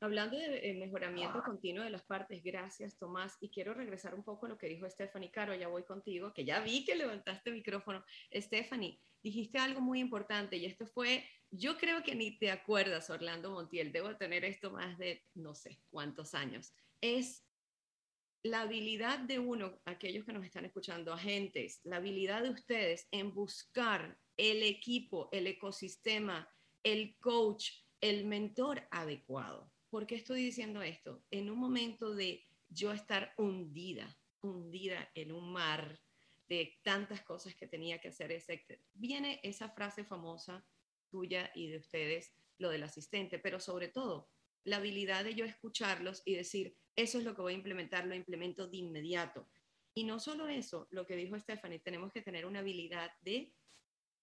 [0.00, 4.48] Hablando de mejoramiento continuo de las partes, gracias Tomás, y quiero regresar un poco a
[4.48, 8.04] lo que dijo Stephanie Caro, ya voy contigo, que ya vi que levantaste el micrófono.
[8.32, 13.50] Stephanie, dijiste algo muy importante y esto fue, yo creo que ni te acuerdas, Orlando
[13.50, 17.44] Montiel, debo tener esto más de no sé cuántos años, es
[18.44, 23.34] la habilidad de uno, aquellos que nos están escuchando, agentes, la habilidad de ustedes en
[23.34, 26.48] buscar el equipo, el ecosistema,
[26.84, 27.70] el coach,
[28.00, 29.72] el mentor adecuado.
[29.90, 31.22] ¿Por qué estoy diciendo esto?
[31.30, 36.00] En un momento de yo estar hundida, hundida en un mar
[36.48, 38.44] de tantas cosas que tenía que hacer,
[38.94, 40.66] viene esa frase famosa
[41.10, 44.28] tuya y de ustedes, lo del asistente, pero sobre todo
[44.64, 48.14] la habilidad de yo escucharlos y decir, eso es lo que voy a implementar, lo
[48.14, 49.48] implemento de inmediato.
[49.94, 53.54] Y no solo eso, lo que dijo Stephanie, tenemos que tener una habilidad de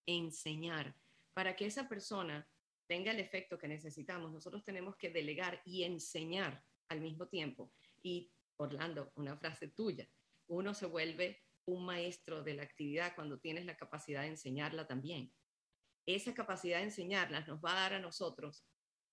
[0.05, 0.95] enseñar
[1.33, 2.47] para que esa persona
[2.87, 7.71] tenga el efecto que necesitamos, nosotros tenemos que delegar y enseñar al mismo tiempo.
[8.01, 10.07] Y Orlando, una frase tuya,
[10.47, 15.31] uno se vuelve un maestro de la actividad cuando tienes la capacidad de enseñarla también.
[16.05, 18.63] Esa capacidad de enseñarla nos va a dar a nosotros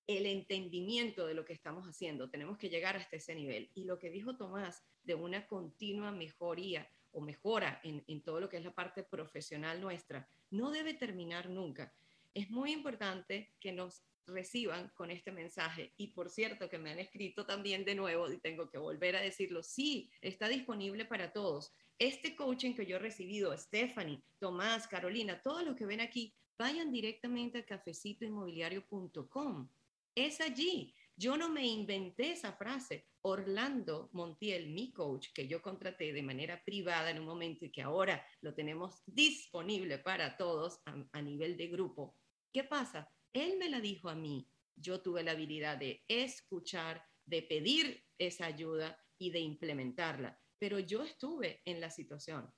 [0.06, 2.28] el entendimiento de lo que estamos haciendo.
[2.28, 3.70] Tenemos que llegar hasta ese nivel.
[3.74, 8.48] Y lo que dijo Tomás de una continua mejoría o mejora en, en todo lo
[8.48, 11.94] que es la parte profesional nuestra, no debe terminar nunca
[12.34, 15.92] es muy importante que nos reciban con este mensaje.
[15.96, 19.20] Y por cierto, que me han escrito también de nuevo y tengo que volver a
[19.20, 21.72] decirlo, sí, está disponible para todos.
[21.98, 26.92] Este coaching que yo he recibido, Stephanie, Tomás, Carolina, todos los que ven aquí, vayan
[26.92, 29.68] directamente a cafecitoinmobiliario.com.
[30.14, 30.94] Es allí.
[31.16, 33.06] Yo no me inventé esa frase.
[33.24, 37.82] Orlando Montiel, mi coach, que yo contraté de manera privada en un momento y que
[37.82, 42.16] ahora lo tenemos disponible para todos a, a nivel de grupo,
[42.52, 43.10] ¿Qué pasa?
[43.32, 44.46] Él me la dijo a mí.
[44.76, 51.02] Yo tuve la habilidad de escuchar, de pedir esa ayuda y de implementarla, pero yo
[51.02, 52.52] estuve en la situación.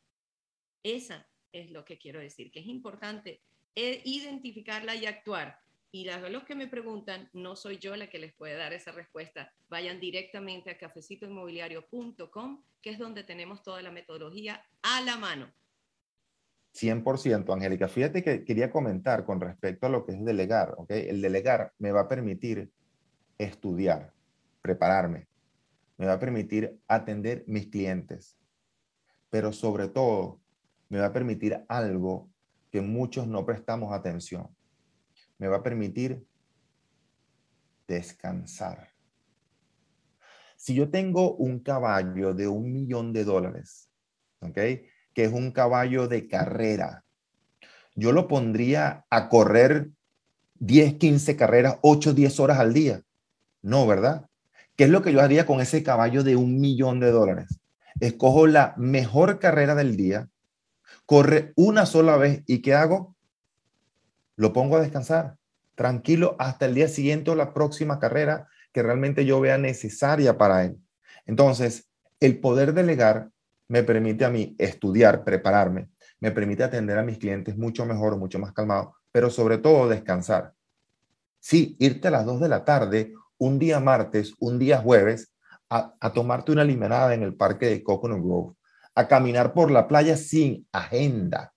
[0.82, 3.42] Esa es lo que quiero decir, que es importante
[3.74, 5.60] eh, identificarla y actuar.
[5.92, 9.54] Y los que me preguntan, no soy yo la que les puede dar esa respuesta.
[9.68, 15.54] Vayan directamente a cafecitoinmobiliario.com, que es donde tenemos toda la metodología a la mano.
[16.74, 17.88] 100%, Angélica.
[17.88, 20.74] Fíjate que quería comentar con respecto a lo que es delegar.
[20.76, 20.90] ¿ok?
[20.90, 22.70] El delegar me va a permitir
[23.38, 24.12] estudiar,
[24.60, 25.28] prepararme,
[25.96, 28.36] me va a permitir atender mis clientes,
[29.30, 30.40] pero sobre todo
[30.88, 32.30] me va a permitir algo
[32.70, 34.48] que muchos no prestamos atención.
[35.38, 36.24] Me va a permitir
[37.86, 38.88] descansar.
[40.56, 43.90] Si yo tengo un caballo de un millón de dólares,
[44.40, 44.58] ¿ok?
[45.14, 47.04] Que es un caballo de carrera.
[47.94, 49.90] Yo lo pondría a correr
[50.56, 53.02] 10, 15 carreras, 8, 10 horas al día.
[53.62, 54.26] No, ¿verdad?
[54.76, 57.60] ¿Qué es lo que yo haría con ese caballo de un millón de dólares?
[58.00, 60.28] Escojo la mejor carrera del día,
[61.06, 63.14] corre una sola vez y ¿qué hago?
[64.36, 65.36] Lo pongo a descansar,
[65.76, 70.64] tranquilo hasta el día siguiente o la próxima carrera que realmente yo vea necesaria para
[70.64, 70.76] él.
[71.24, 71.88] Entonces,
[72.18, 73.30] el poder delegar
[73.68, 75.88] me permite a mí estudiar, prepararme,
[76.20, 80.52] me permite atender a mis clientes mucho mejor, mucho más calmado, pero sobre todo descansar.
[81.40, 85.34] Sí, irte a las 2 de la tarde, un día martes, un día jueves,
[85.70, 88.54] a, tomarte una limonada en el parque de Coconut Grove,
[88.94, 91.52] a caminar por la playa sin agenda,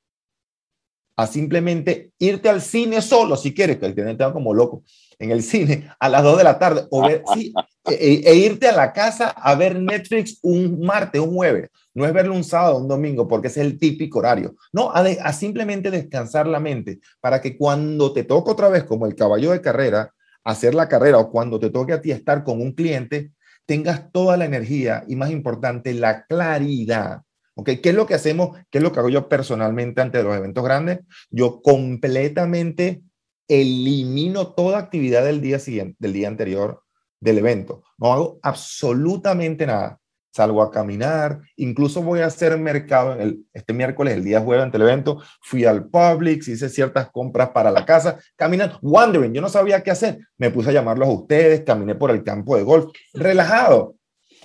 [1.16, 4.84] a simplemente irte al cine solo, si quieres, que cliente va como loco,
[5.20, 7.54] en el cine a las 2 de la tarde, o ver, sí,
[7.86, 11.70] e, e, e, irte a la casa a ver Netflix un martes, un jueves.
[11.94, 14.56] No es verlo un sábado, un domingo, porque es el típico horario.
[14.72, 19.08] No, a, a simplemente descansar la mente para que cuando te toque otra vez, como
[19.08, 20.14] el caballo de carrera,
[20.44, 23.32] hacer la carrera o cuando te toque a ti estar con un cliente,
[23.66, 27.22] tengas toda la energía y más importante, la claridad.
[27.56, 27.72] ¿Ok?
[27.82, 28.56] ¿Qué es lo que hacemos?
[28.70, 31.00] ¿Qué es lo que hago yo personalmente ante los eventos grandes?
[31.32, 33.02] Yo completamente
[33.48, 36.84] elimino toda actividad del día siguiente, del día anterior
[37.20, 37.84] del evento.
[37.98, 40.00] No hago absolutamente nada.
[40.32, 44.78] Salgo a caminar, incluso voy a hacer mercado el, este miércoles, el día jueves ante
[44.78, 49.50] el evento, fui al Publix, hice ciertas compras para la casa, caminando, wondering, yo no
[49.50, 52.92] sabía qué hacer, me puse a llamarlos a ustedes, caminé por el campo de golf,
[53.16, 53.96] relajado,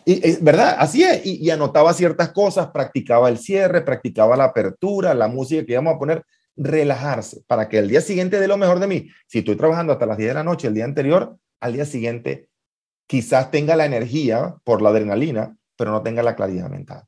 [0.05, 0.77] y, es ¿Verdad?
[0.79, 1.25] Así es.
[1.25, 5.95] Y, y, anotaba ciertas cosas, practicaba el cierre, practicaba la apertura, la música que íbamos
[5.95, 6.25] a poner,
[6.57, 9.09] relajarse para que el día siguiente dé lo mejor de mí.
[9.27, 12.49] Si estoy trabajando hasta las 10 de la noche el día anterior, al día siguiente
[13.07, 17.05] quizás tenga la energía por la adrenalina, pero no tenga la claridad mental.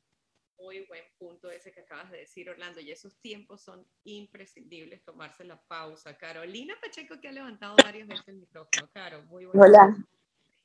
[0.59, 5.43] Muy buen punto ese que acabas de decir, Orlando, y esos tiempos son imprescindibles, tomarse
[5.43, 6.17] la pausa.
[6.17, 8.89] Carolina Pacheco, que ha levantado varias veces el micrófono.
[8.93, 9.97] Caro, muy buenas Hola.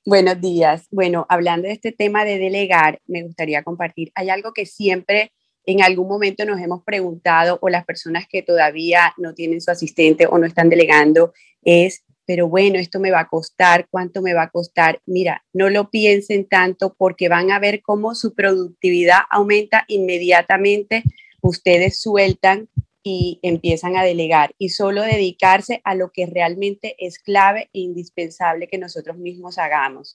[0.07, 0.87] Buenos días.
[0.91, 5.33] Bueno, hablando de este tema de delegar, me gustaría compartir, hay algo que siempre
[5.67, 10.27] en algún momento nos hemos preguntado o las personas que todavía no tienen su asistente
[10.27, 11.33] o no están delegando
[11.63, 15.01] es, pero bueno, esto me va a costar, ¿cuánto me va a costar?
[15.07, 21.03] Mira, no lo piensen tanto porque van a ver cómo su productividad aumenta inmediatamente.
[21.43, 22.69] Ustedes sueltan
[23.03, 28.69] y empiezan a delegar y solo dedicarse a lo que realmente es clave e indispensable
[28.69, 30.15] que nosotros mismos hagamos.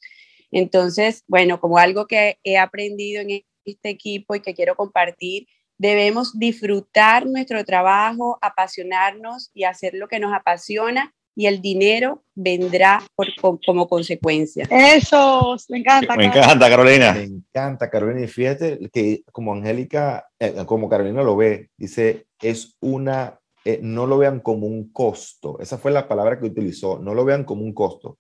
[0.52, 3.32] Entonces, bueno, como algo que he aprendido en
[3.66, 5.48] este equipo y que quiero compartir,
[5.78, 13.04] debemos disfrutar nuestro trabajo, apasionarnos y hacer lo que nos apasiona y el dinero vendrá
[13.16, 13.28] por,
[13.66, 14.66] como consecuencia.
[14.70, 16.16] Eso, me encanta.
[16.16, 17.12] Me encanta, Carolina.
[17.12, 18.22] Me encanta, Carolina.
[18.22, 24.08] Y fíjate que como Angélica, eh, como Carolina lo ve, dice, es una, eh, no
[24.08, 25.60] lo vean como un costo.
[25.60, 28.18] Esa fue la palabra que utilizó, no lo vean como un costo.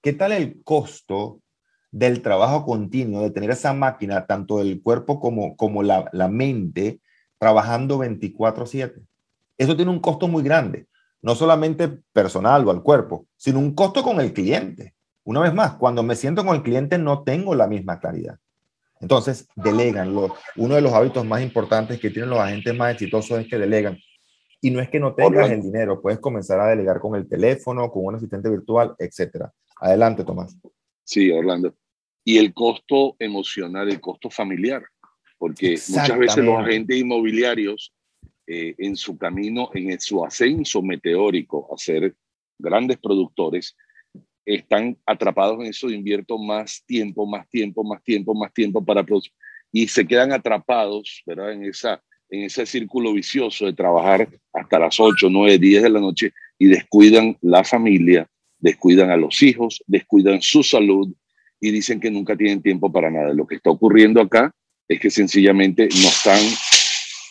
[0.00, 1.40] ¿Qué tal el costo
[1.96, 7.00] del trabajo continuo, de tener esa máquina, tanto el cuerpo como, como la, la mente,
[7.38, 9.06] trabajando 24/7?
[9.56, 10.86] Eso tiene un costo muy grande
[11.24, 14.94] no solamente personal o al cuerpo, sino un costo con el cliente.
[15.24, 18.36] Una vez más, cuando me siento con el cliente no tengo la misma claridad.
[19.00, 20.14] Entonces, delegan.
[20.56, 23.96] Uno de los hábitos más importantes que tienen los agentes más exitosos es que delegan.
[24.60, 27.90] Y no es que no tengas el dinero, puedes comenzar a delegar con el teléfono,
[27.90, 29.46] con un asistente virtual, etc.
[29.80, 30.54] Adelante, Tomás.
[31.04, 31.74] Sí, Orlando.
[32.24, 34.82] Y el costo emocional, el costo familiar,
[35.38, 37.92] porque muchas veces los agentes inmobiliarios
[38.46, 42.14] eh, en su camino, en su ascenso meteórico a ser
[42.58, 43.76] grandes productores,
[44.46, 49.04] están atrapados en eso, invierto más tiempo, más tiempo, más tiempo, más tiempo para
[49.72, 51.52] y se quedan atrapados, ¿verdad?
[51.52, 56.00] En, esa, en ese círculo vicioso de trabajar hasta las 8, 9, 10 de la
[56.00, 61.12] noche y descuidan la familia, descuidan a los hijos, descuidan su salud
[61.60, 63.32] y dicen que nunca tienen tiempo para nada.
[63.32, 64.50] Lo que está ocurriendo acá
[64.88, 66.40] es que sencillamente no están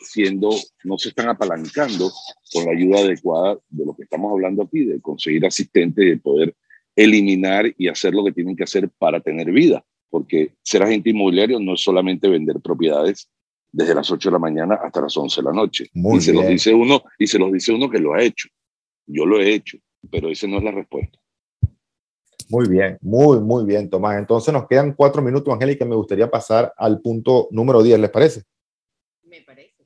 [0.03, 0.49] siendo,
[0.84, 2.11] no se están apalancando
[2.51, 6.55] con la ayuda adecuada de lo que estamos hablando aquí, de conseguir asistentes, de poder
[6.95, 11.59] eliminar y hacer lo que tienen que hacer para tener vida, porque ser agente inmobiliario
[11.59, 13.30] no es solamente vender propiedades
[13.71, 15.89] desde las 8 de la mañana hasta las 11 de la noche.
[15.93, 18.47] y se los dice uno y se los dice uno que lo ha hecho.
[19.07, 19.80] Yo lo he hecho,
[20.11, 21.19] pero esa no es la respuesta.
[22.50, 24.18] Muy bien, muy, muy bien, Tomás.
[24.18, 28.44] Entonces nos quedan cuatro minutos, Angélica, me gustaría pasar al punto número 10, ¿les parece?
[29.24, 29.86] Me parece.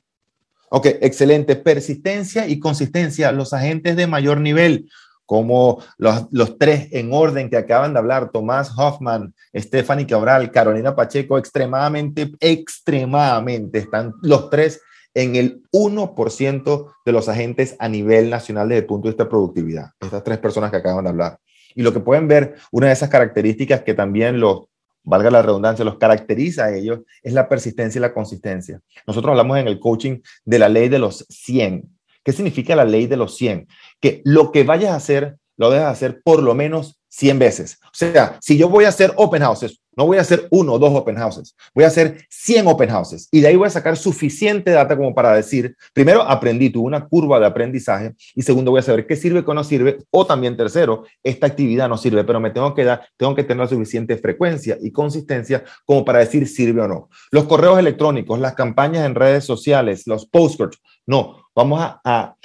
[0.69, 1.55] Ok, excelente.
[1.55, 3.31] Persistencia y consistencia.
[3.31, 4.89] Los agentes de mayor nivel,
[5.25, 10.95] como los, los, tres en orden que acaban de hablar, Tomás Hoffman, Stephanie Cabral, Carolina
[10.95, 14.81] Pacheco, extremadamente, extremadamente, están los tres
[15.13, 19.29] en el 1% de los agentes a nivel nacional desde el punto de vista de
[19.31, 19.89] productividad.
[19.99, 21.39] Estas tres personas que acaban de hablar.
[21.77, 24.63] Y lo que pueden ver, una de esas características que también los
[25.03, 28.81] valga la redundancia, los caracteriza a ellos es la persistencia y la consistencia.
[29.05, 31.87] Nosotros hablamos en el coaching de la ley de los 100.
[32.23, 33.67] ¿Qué significa la ley de los 100?
[34.01, 37.77] Que lo que vayas a hacer, lo debes hacer por lo menos 100 veces.
[37.83, 40.79] O sea, si yo voy a hacer open houses, no voy a hacer uno o
[40.79, 43.97] dos open houses, voy a hacer 100 open houses y de ahí voy a sacar
[43.97, 48.79] suficiente data como para decir, primero, aprendí, tuve una curva de aprendizaje y segundo, voy
[48.79, 52.39] a saber qué sirve, qué no sirve o también tercero, esta actividad no sirve, pero
[52.39, 56.47] me tengo que dar, tengo que tener la suficiente frecuencia y consistencia como para decir
[56.47, 57.09] sirve o no.
[57.31, 62.35] Los correos electrónicos, las campañas en redes sociales, los postcards, no, vamos a,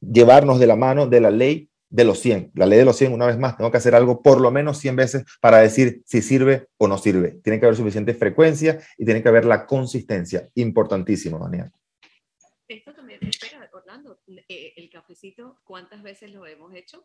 [0.00, 2.52] llevarnos de la mano de la ley de los 100.
[2.54, 4.78] La ley de los 100, una vez más, tengo que hacer algo por lo menos
[4.78, 7.38] 100 veces para decir si sirve o no sirve.
[7.44, 10.48] Tiene que haber suficiente frecuencia y tiene que haber la consistencia.
[10.54, 11.70] Importantísimo, Daniel.
[12.66, 14.18] Esto también, espera, Orlando,
[14.48, 17.04] eh, el cafecito, ¿cuántas veces lo hemos hecho?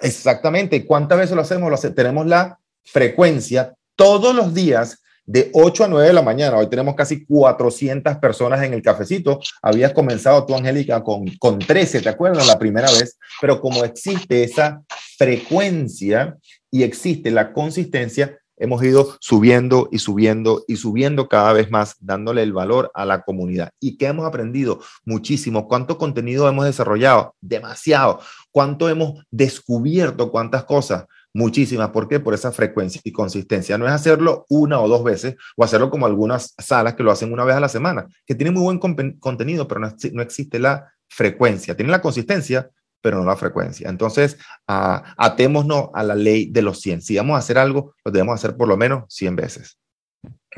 [0.00, 0.84] Exactamente.
[0.84, 1.70] ¿Cuántas veces lo hacemos?
[1.70, 6.56] Lo Tenemos la frecuencia todos los días de 8 a 9 de la mañana.
[6.56, 9.40] Hoy tenemos casi 400 personas en el cafecito.
[9.60, 12.46] Habías comenzado tú, Angélica, con, con 13, ¿te acuerdas?
[12.46, 13.18] La primera vez.
[13.38, 14.80] Pero como existe esa
[15.18, 16.38] frecuencia
[16.70, 22.42] y existe la consistencia, hemos ido subiendo y subiendo y subiendo cada vez más, dándole
[22.42, 23.70] el valor a la comunidad.
[23.80, 24.80] ¿Y qué hemos aprendido?
[25.04, 25.68] Muchísimo.
[25.68, 27.34] ¿Cuánto contenido hemos desarrollado?
[27.42, 28.20] Demasiado.
[28.50, 30.30] ¿Cuánto hemos descubierto?
[30.30, 31.04] ¿Cuántas cosas?
[31.34, 31.90] Muchísimas.
[31.90, 32.20] ¿Por qué?
[32.20, 33.78] Por esa frecuencia y consistencia.
[33.78, 37.32] No es hacerlo una o dos veces o hacerlo como algunas salas que lo hacen
[37.32, 38.78] una vez a la semana, que tienen muy buen
[39.18, 41.76] contenido, pero no, no existe la frecuencia.
[41.76, 42.70] Tienen la consistencia,
[43.00, 43.88] pero no la frecuencia.
[43.88, 47.02] Entonces, uh, atémonos a la ley de los 100.
[47.02, 49.78] Si vamos a hacer algo, lo debemos hacer por lo menos 100 veces.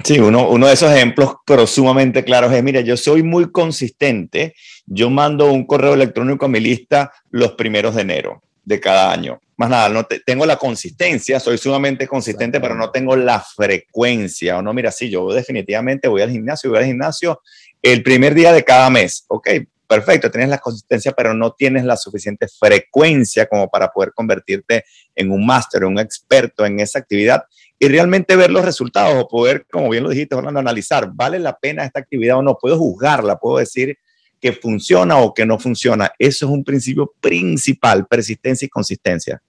[0.05, 4.55] Sí, uno, uno de esos ejemplos, pero sumamente claros es, mira, yo soy muy consistente,
[4.87, 9.41] yo mando un correo electrónico a mi lista los primeros de enero de cada año.
[9.57, 14.57] Más nada, no tengo la consistencia, soy sumamente consistente, pero no tengo la frecuencia.
[14.57, 17.43] O no, mira, sí, yo definitivamente voy al gimnasio, voy al gimnasio
[17.83, 19.25] el primer día de cada mes.
[19.29, 19.49] Ok,
[19.87, 24.85] perfecto, tienes la consistencia, pero no tienes la suficiente frecuencia como para poder convertirte
[25.15, 27.45] en un máster, un experto en esa actividad
[27.79, 31.59] y realmente ver los resultados o poder, como bien lo dijiste, Orlando, analizar, ¿vale la
[31.59, 32.57] pena esta actividad o no?
[32.57, 33.99] Puedo juzgarla, puedo decir
[34.41, 36.11] que funciona o que no funciona.
[36.19, 39.43] Eso es un principio principal, persistencia y consistencia.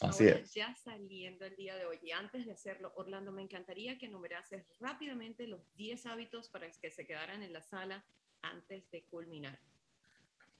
[0.00, 0.54] Así es.
[0.54, 4.64] Ya saliendo el día de hoy, y antes de hacerlo, Orlando, me encantaría que enumerases
[4.80, 8.04] rápidamente los 10 hábitos para que se quedaran en la sala
[8.42, 9.58] antes de culminar.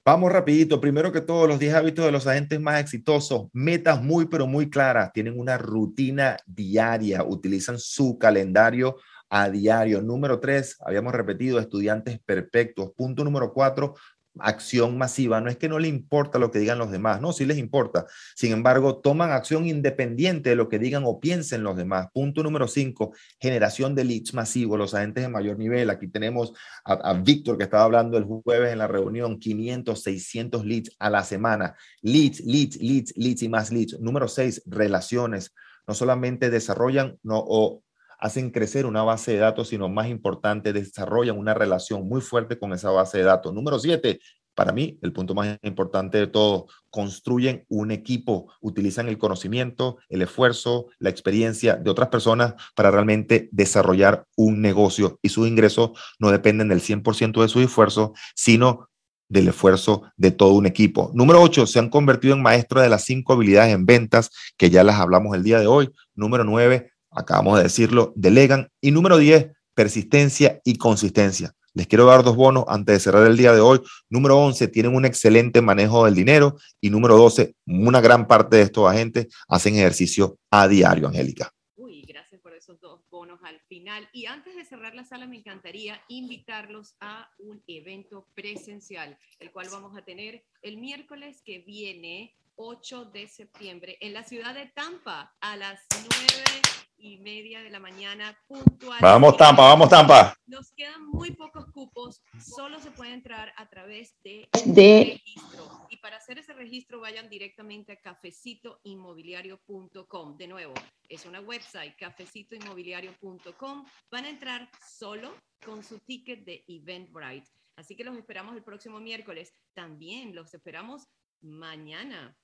[0.03, 0.81] Vamos rapidito.
[0.81, 3.47] Primero que todo, los 10 hábitos de los agentes más exitosos.
[3.53, 5.13] Metas muy, pero muy claras.
[5.13, 7.23] Tienen una rutina diaria.
[7.23, 8.97] Utilizan su calendario
[9.29, 10.01] a diario.
[10.01, 12.91] Número 3, habíamos repetido, estudiantes perfectos.
[12.95, 13.93] Punto número 4,
[14.39, 15.41] acción masiva.
[15.41, 18.05] No es que no le importa lo que digan los demás, no, sí les importa.
[18.35, 22.07] Sin embargo, toman acción independiente de lo que digan o piensen los demás.
[22.13, 25.89] Punto número cinco, generación de leads masivos, los agentes de mayor nivel.
[25.89, 26.53] Aquí tenemos
[26.83, 31.23] a, Víctor que estaba hablando el jueves en la reunión, 500, 600 leads a la
[31.23, 31.75] semana.
[32.01, 33.99] Leads, leads, leads, leads y más leads.
[33.99, 35.53] Número seis, relaciones.
[35.87, 37.83] No solamente desarrollan no, o
[38.19, 42.73] hacen crecer una base de datos, sino más importante, desarrollan una relación muy fuerte con
[42.73, 43.53] esa base de datos.
[43.53, 44.19] Número siete,
[44.59, 50.21] para mí, el punto más importante de todo, construyen un equipo, utilizan el conocimiento, el
[50.21, 56.29] esfuerzo, la experiencia de otras personas para realmente desarrollar un negocio y sus ingresos no
[56.29, 58.89] dependen del 100% de su esfuerzo, sino
[59.29, 61.11] del esfuerzo de todo un equipo.
[61.13, 64.83] Número ocho, se han convertido en maestros de las cinco habilidades en ventas, que ya
[64.83, 65.89] las hablamos el día de hoy.
[66.15, 68.69] Número nueve, acabamos de decirlo, delegan.
[68.81, 71.53] Y número 10, persistencia y consistencia.
[71.73, 73.79] Les quiero dar dos bonos antes de cerrar el día de hoy.
[74.09, 76.57] Número 11, tienen un excelente manejo del dinero.
[76.81, 81.53] Y número 12, una gran parte de estos agentes hacen ejercicio a diario, Angélica.
[81.75, 84.09] Uy, gracias por esos dos bonos al final.
[84.11, 89.67] Y antes de cerrar la sala, me encantaría invitarlos a un evento presencial, el cual
[89.71, 95.33] vamos a tener el miércoles que viene 8 de septiembre en la ciudad de Tampa
[95.39, 96.69] a las 9
[96.99, 98.97] y media de la mañana puntual.
[99.01, 100.35] Vamos Tampa, vamos Tampa.
[100.45, 105.19] Nos quedan muy pocos cupos, solo se puede entrar a través de, de...
[105.19, 105.87] registro.
[105.89, 110.37] Y para hacer ese registro vayan directamente a cafecitoinmobiliario.com.
[110.37, 110.75] De nuevo,
[111.07, 113.85] es una website, cafecitoinmobiliario.com.
[114.11, 115.33] Van a entrar solo
[115.65, 117.49] con su ticket de Eventbrite.
[117.75, 119.51] Así que los esperamos el próximo miércoles.
[119.73, 121.07] También los esperamos
[121.41, 122.37] mañana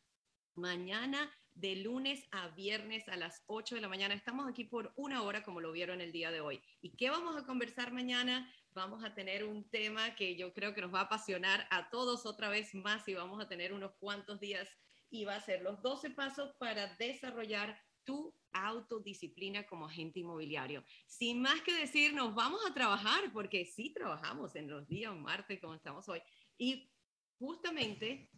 [0.56, 4.14] mañana de lunes a viernes a las 8 de la mañana.
[4.14, 6.62] Estamos aquí por una hora, como lo vieron el día de hoy.
[6.82, 8.52] ¿Y qué vamos a conversar mañana?
[8.74, 12.26] Vamos a tener un tema que yo creo que nos va a apasionar a todos
[12.26, 14.70] otra vez más y vamos a tener unos cuantos días
[15.10, 20.84] y va a ser los 12 pasos para desarrollar tu autodisciplina como agente inmobiliario.
[21.08, 25.60] Sin más que decir, nos vamos a trabajar porque sí trabajamos en los días martes
[25.62, 26.22] como estamos hoy.
[26.58, 26.92] Y
[27.40, 28.30] justamente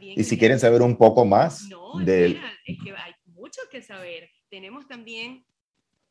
[0.00, 2.36] y si quieren saber un poco más no, es
[2.82, 4.30] que hay mucho que saber.
[4.48, 5.44] Tenemos también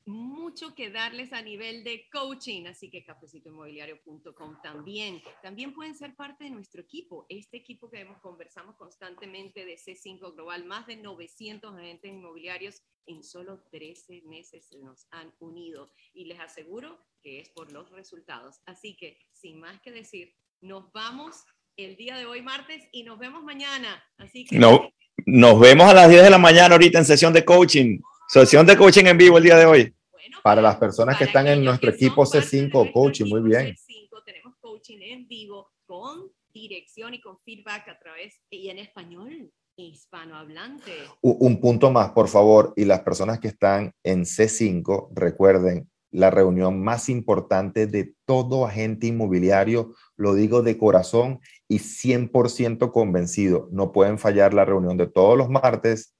[0.06, 5.22] mucho que darles a nivel de coaching, así que cafecitoinmobiliario.com también.
[5.42, 10.36] También pueden ser parte de nuestro equipo, este equipo que hemos, conversamos constantemente de C5
[10.36, 16.26] Global, más de 900 agentes inmobiliarios en solo 13 meses se nos han unido y
[16.26, 18.62] les aseguro que es por los resultados.
[18.66, 21.44] Así que, sin más que decir, nos vamos
[21.78, 24.04] el día de hoy martes y nos vemos mañana.
[24.18, 24.58] Así que...
[24.58, 24.90] No,
[25.26, 28.00] nos vemos a las 10 de la mañana ahorita en sesión de coaching.
[28.28, 29.96] Sesión de coaching en vivo el día de hoy.
[30.44, 33.76] para las personas que están en nuestro equipo C5 Coaching, muy bien.
[33.76, 39.52] C5, tenemos coaching en vivo con dirección y con feedback a través y en español
[39.78, 40.94] hispanohablante.
[41.22, 46.82] Un punto más, por favor, y las personas que están en C5, recuerden, la reunión
[46.82, 53.70] más importante de todo agente inmobiliario, lo digo de corazón y 100% convencido.
[53.72, 56.16] No pueden fallar la reunión de todos los martes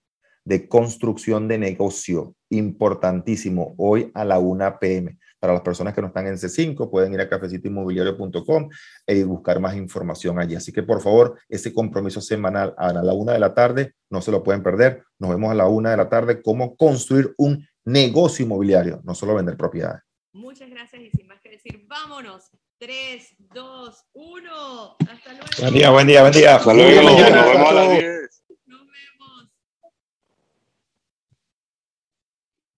[0.46, 5.18] de construcción de negocio, importantísimo, hoy a la 1 pm.
[5.40, 8.70] Para las personas que no están en C5, pueden ir a cafecitoinmobiliario.com
[9.08, 10.56] e buscar más información allí.
[10.56, 14.32] Así que por favor, ese compromiso semanal a la una de la tarde, no se
[14.32, 15.04] lo pueden perder.
[15.20, 19.36] Nos vemos a la una de la tarde, cómo construir un negocio inmobiliario, no solo
[19.36, 20.02] vender propiedades.
[20.32, 22.52] Muchas gracias y sin más que decir, vámonos.
[22.80, 24.98] 3, 2, 1.
[25.10, 25.46] Hasta luego.
[25.60, 26.56] Buen día, buen día, buen día.
[26.56, 27.02] Hasta luego.
[27.10, 28.35] Nos vemos a las 10.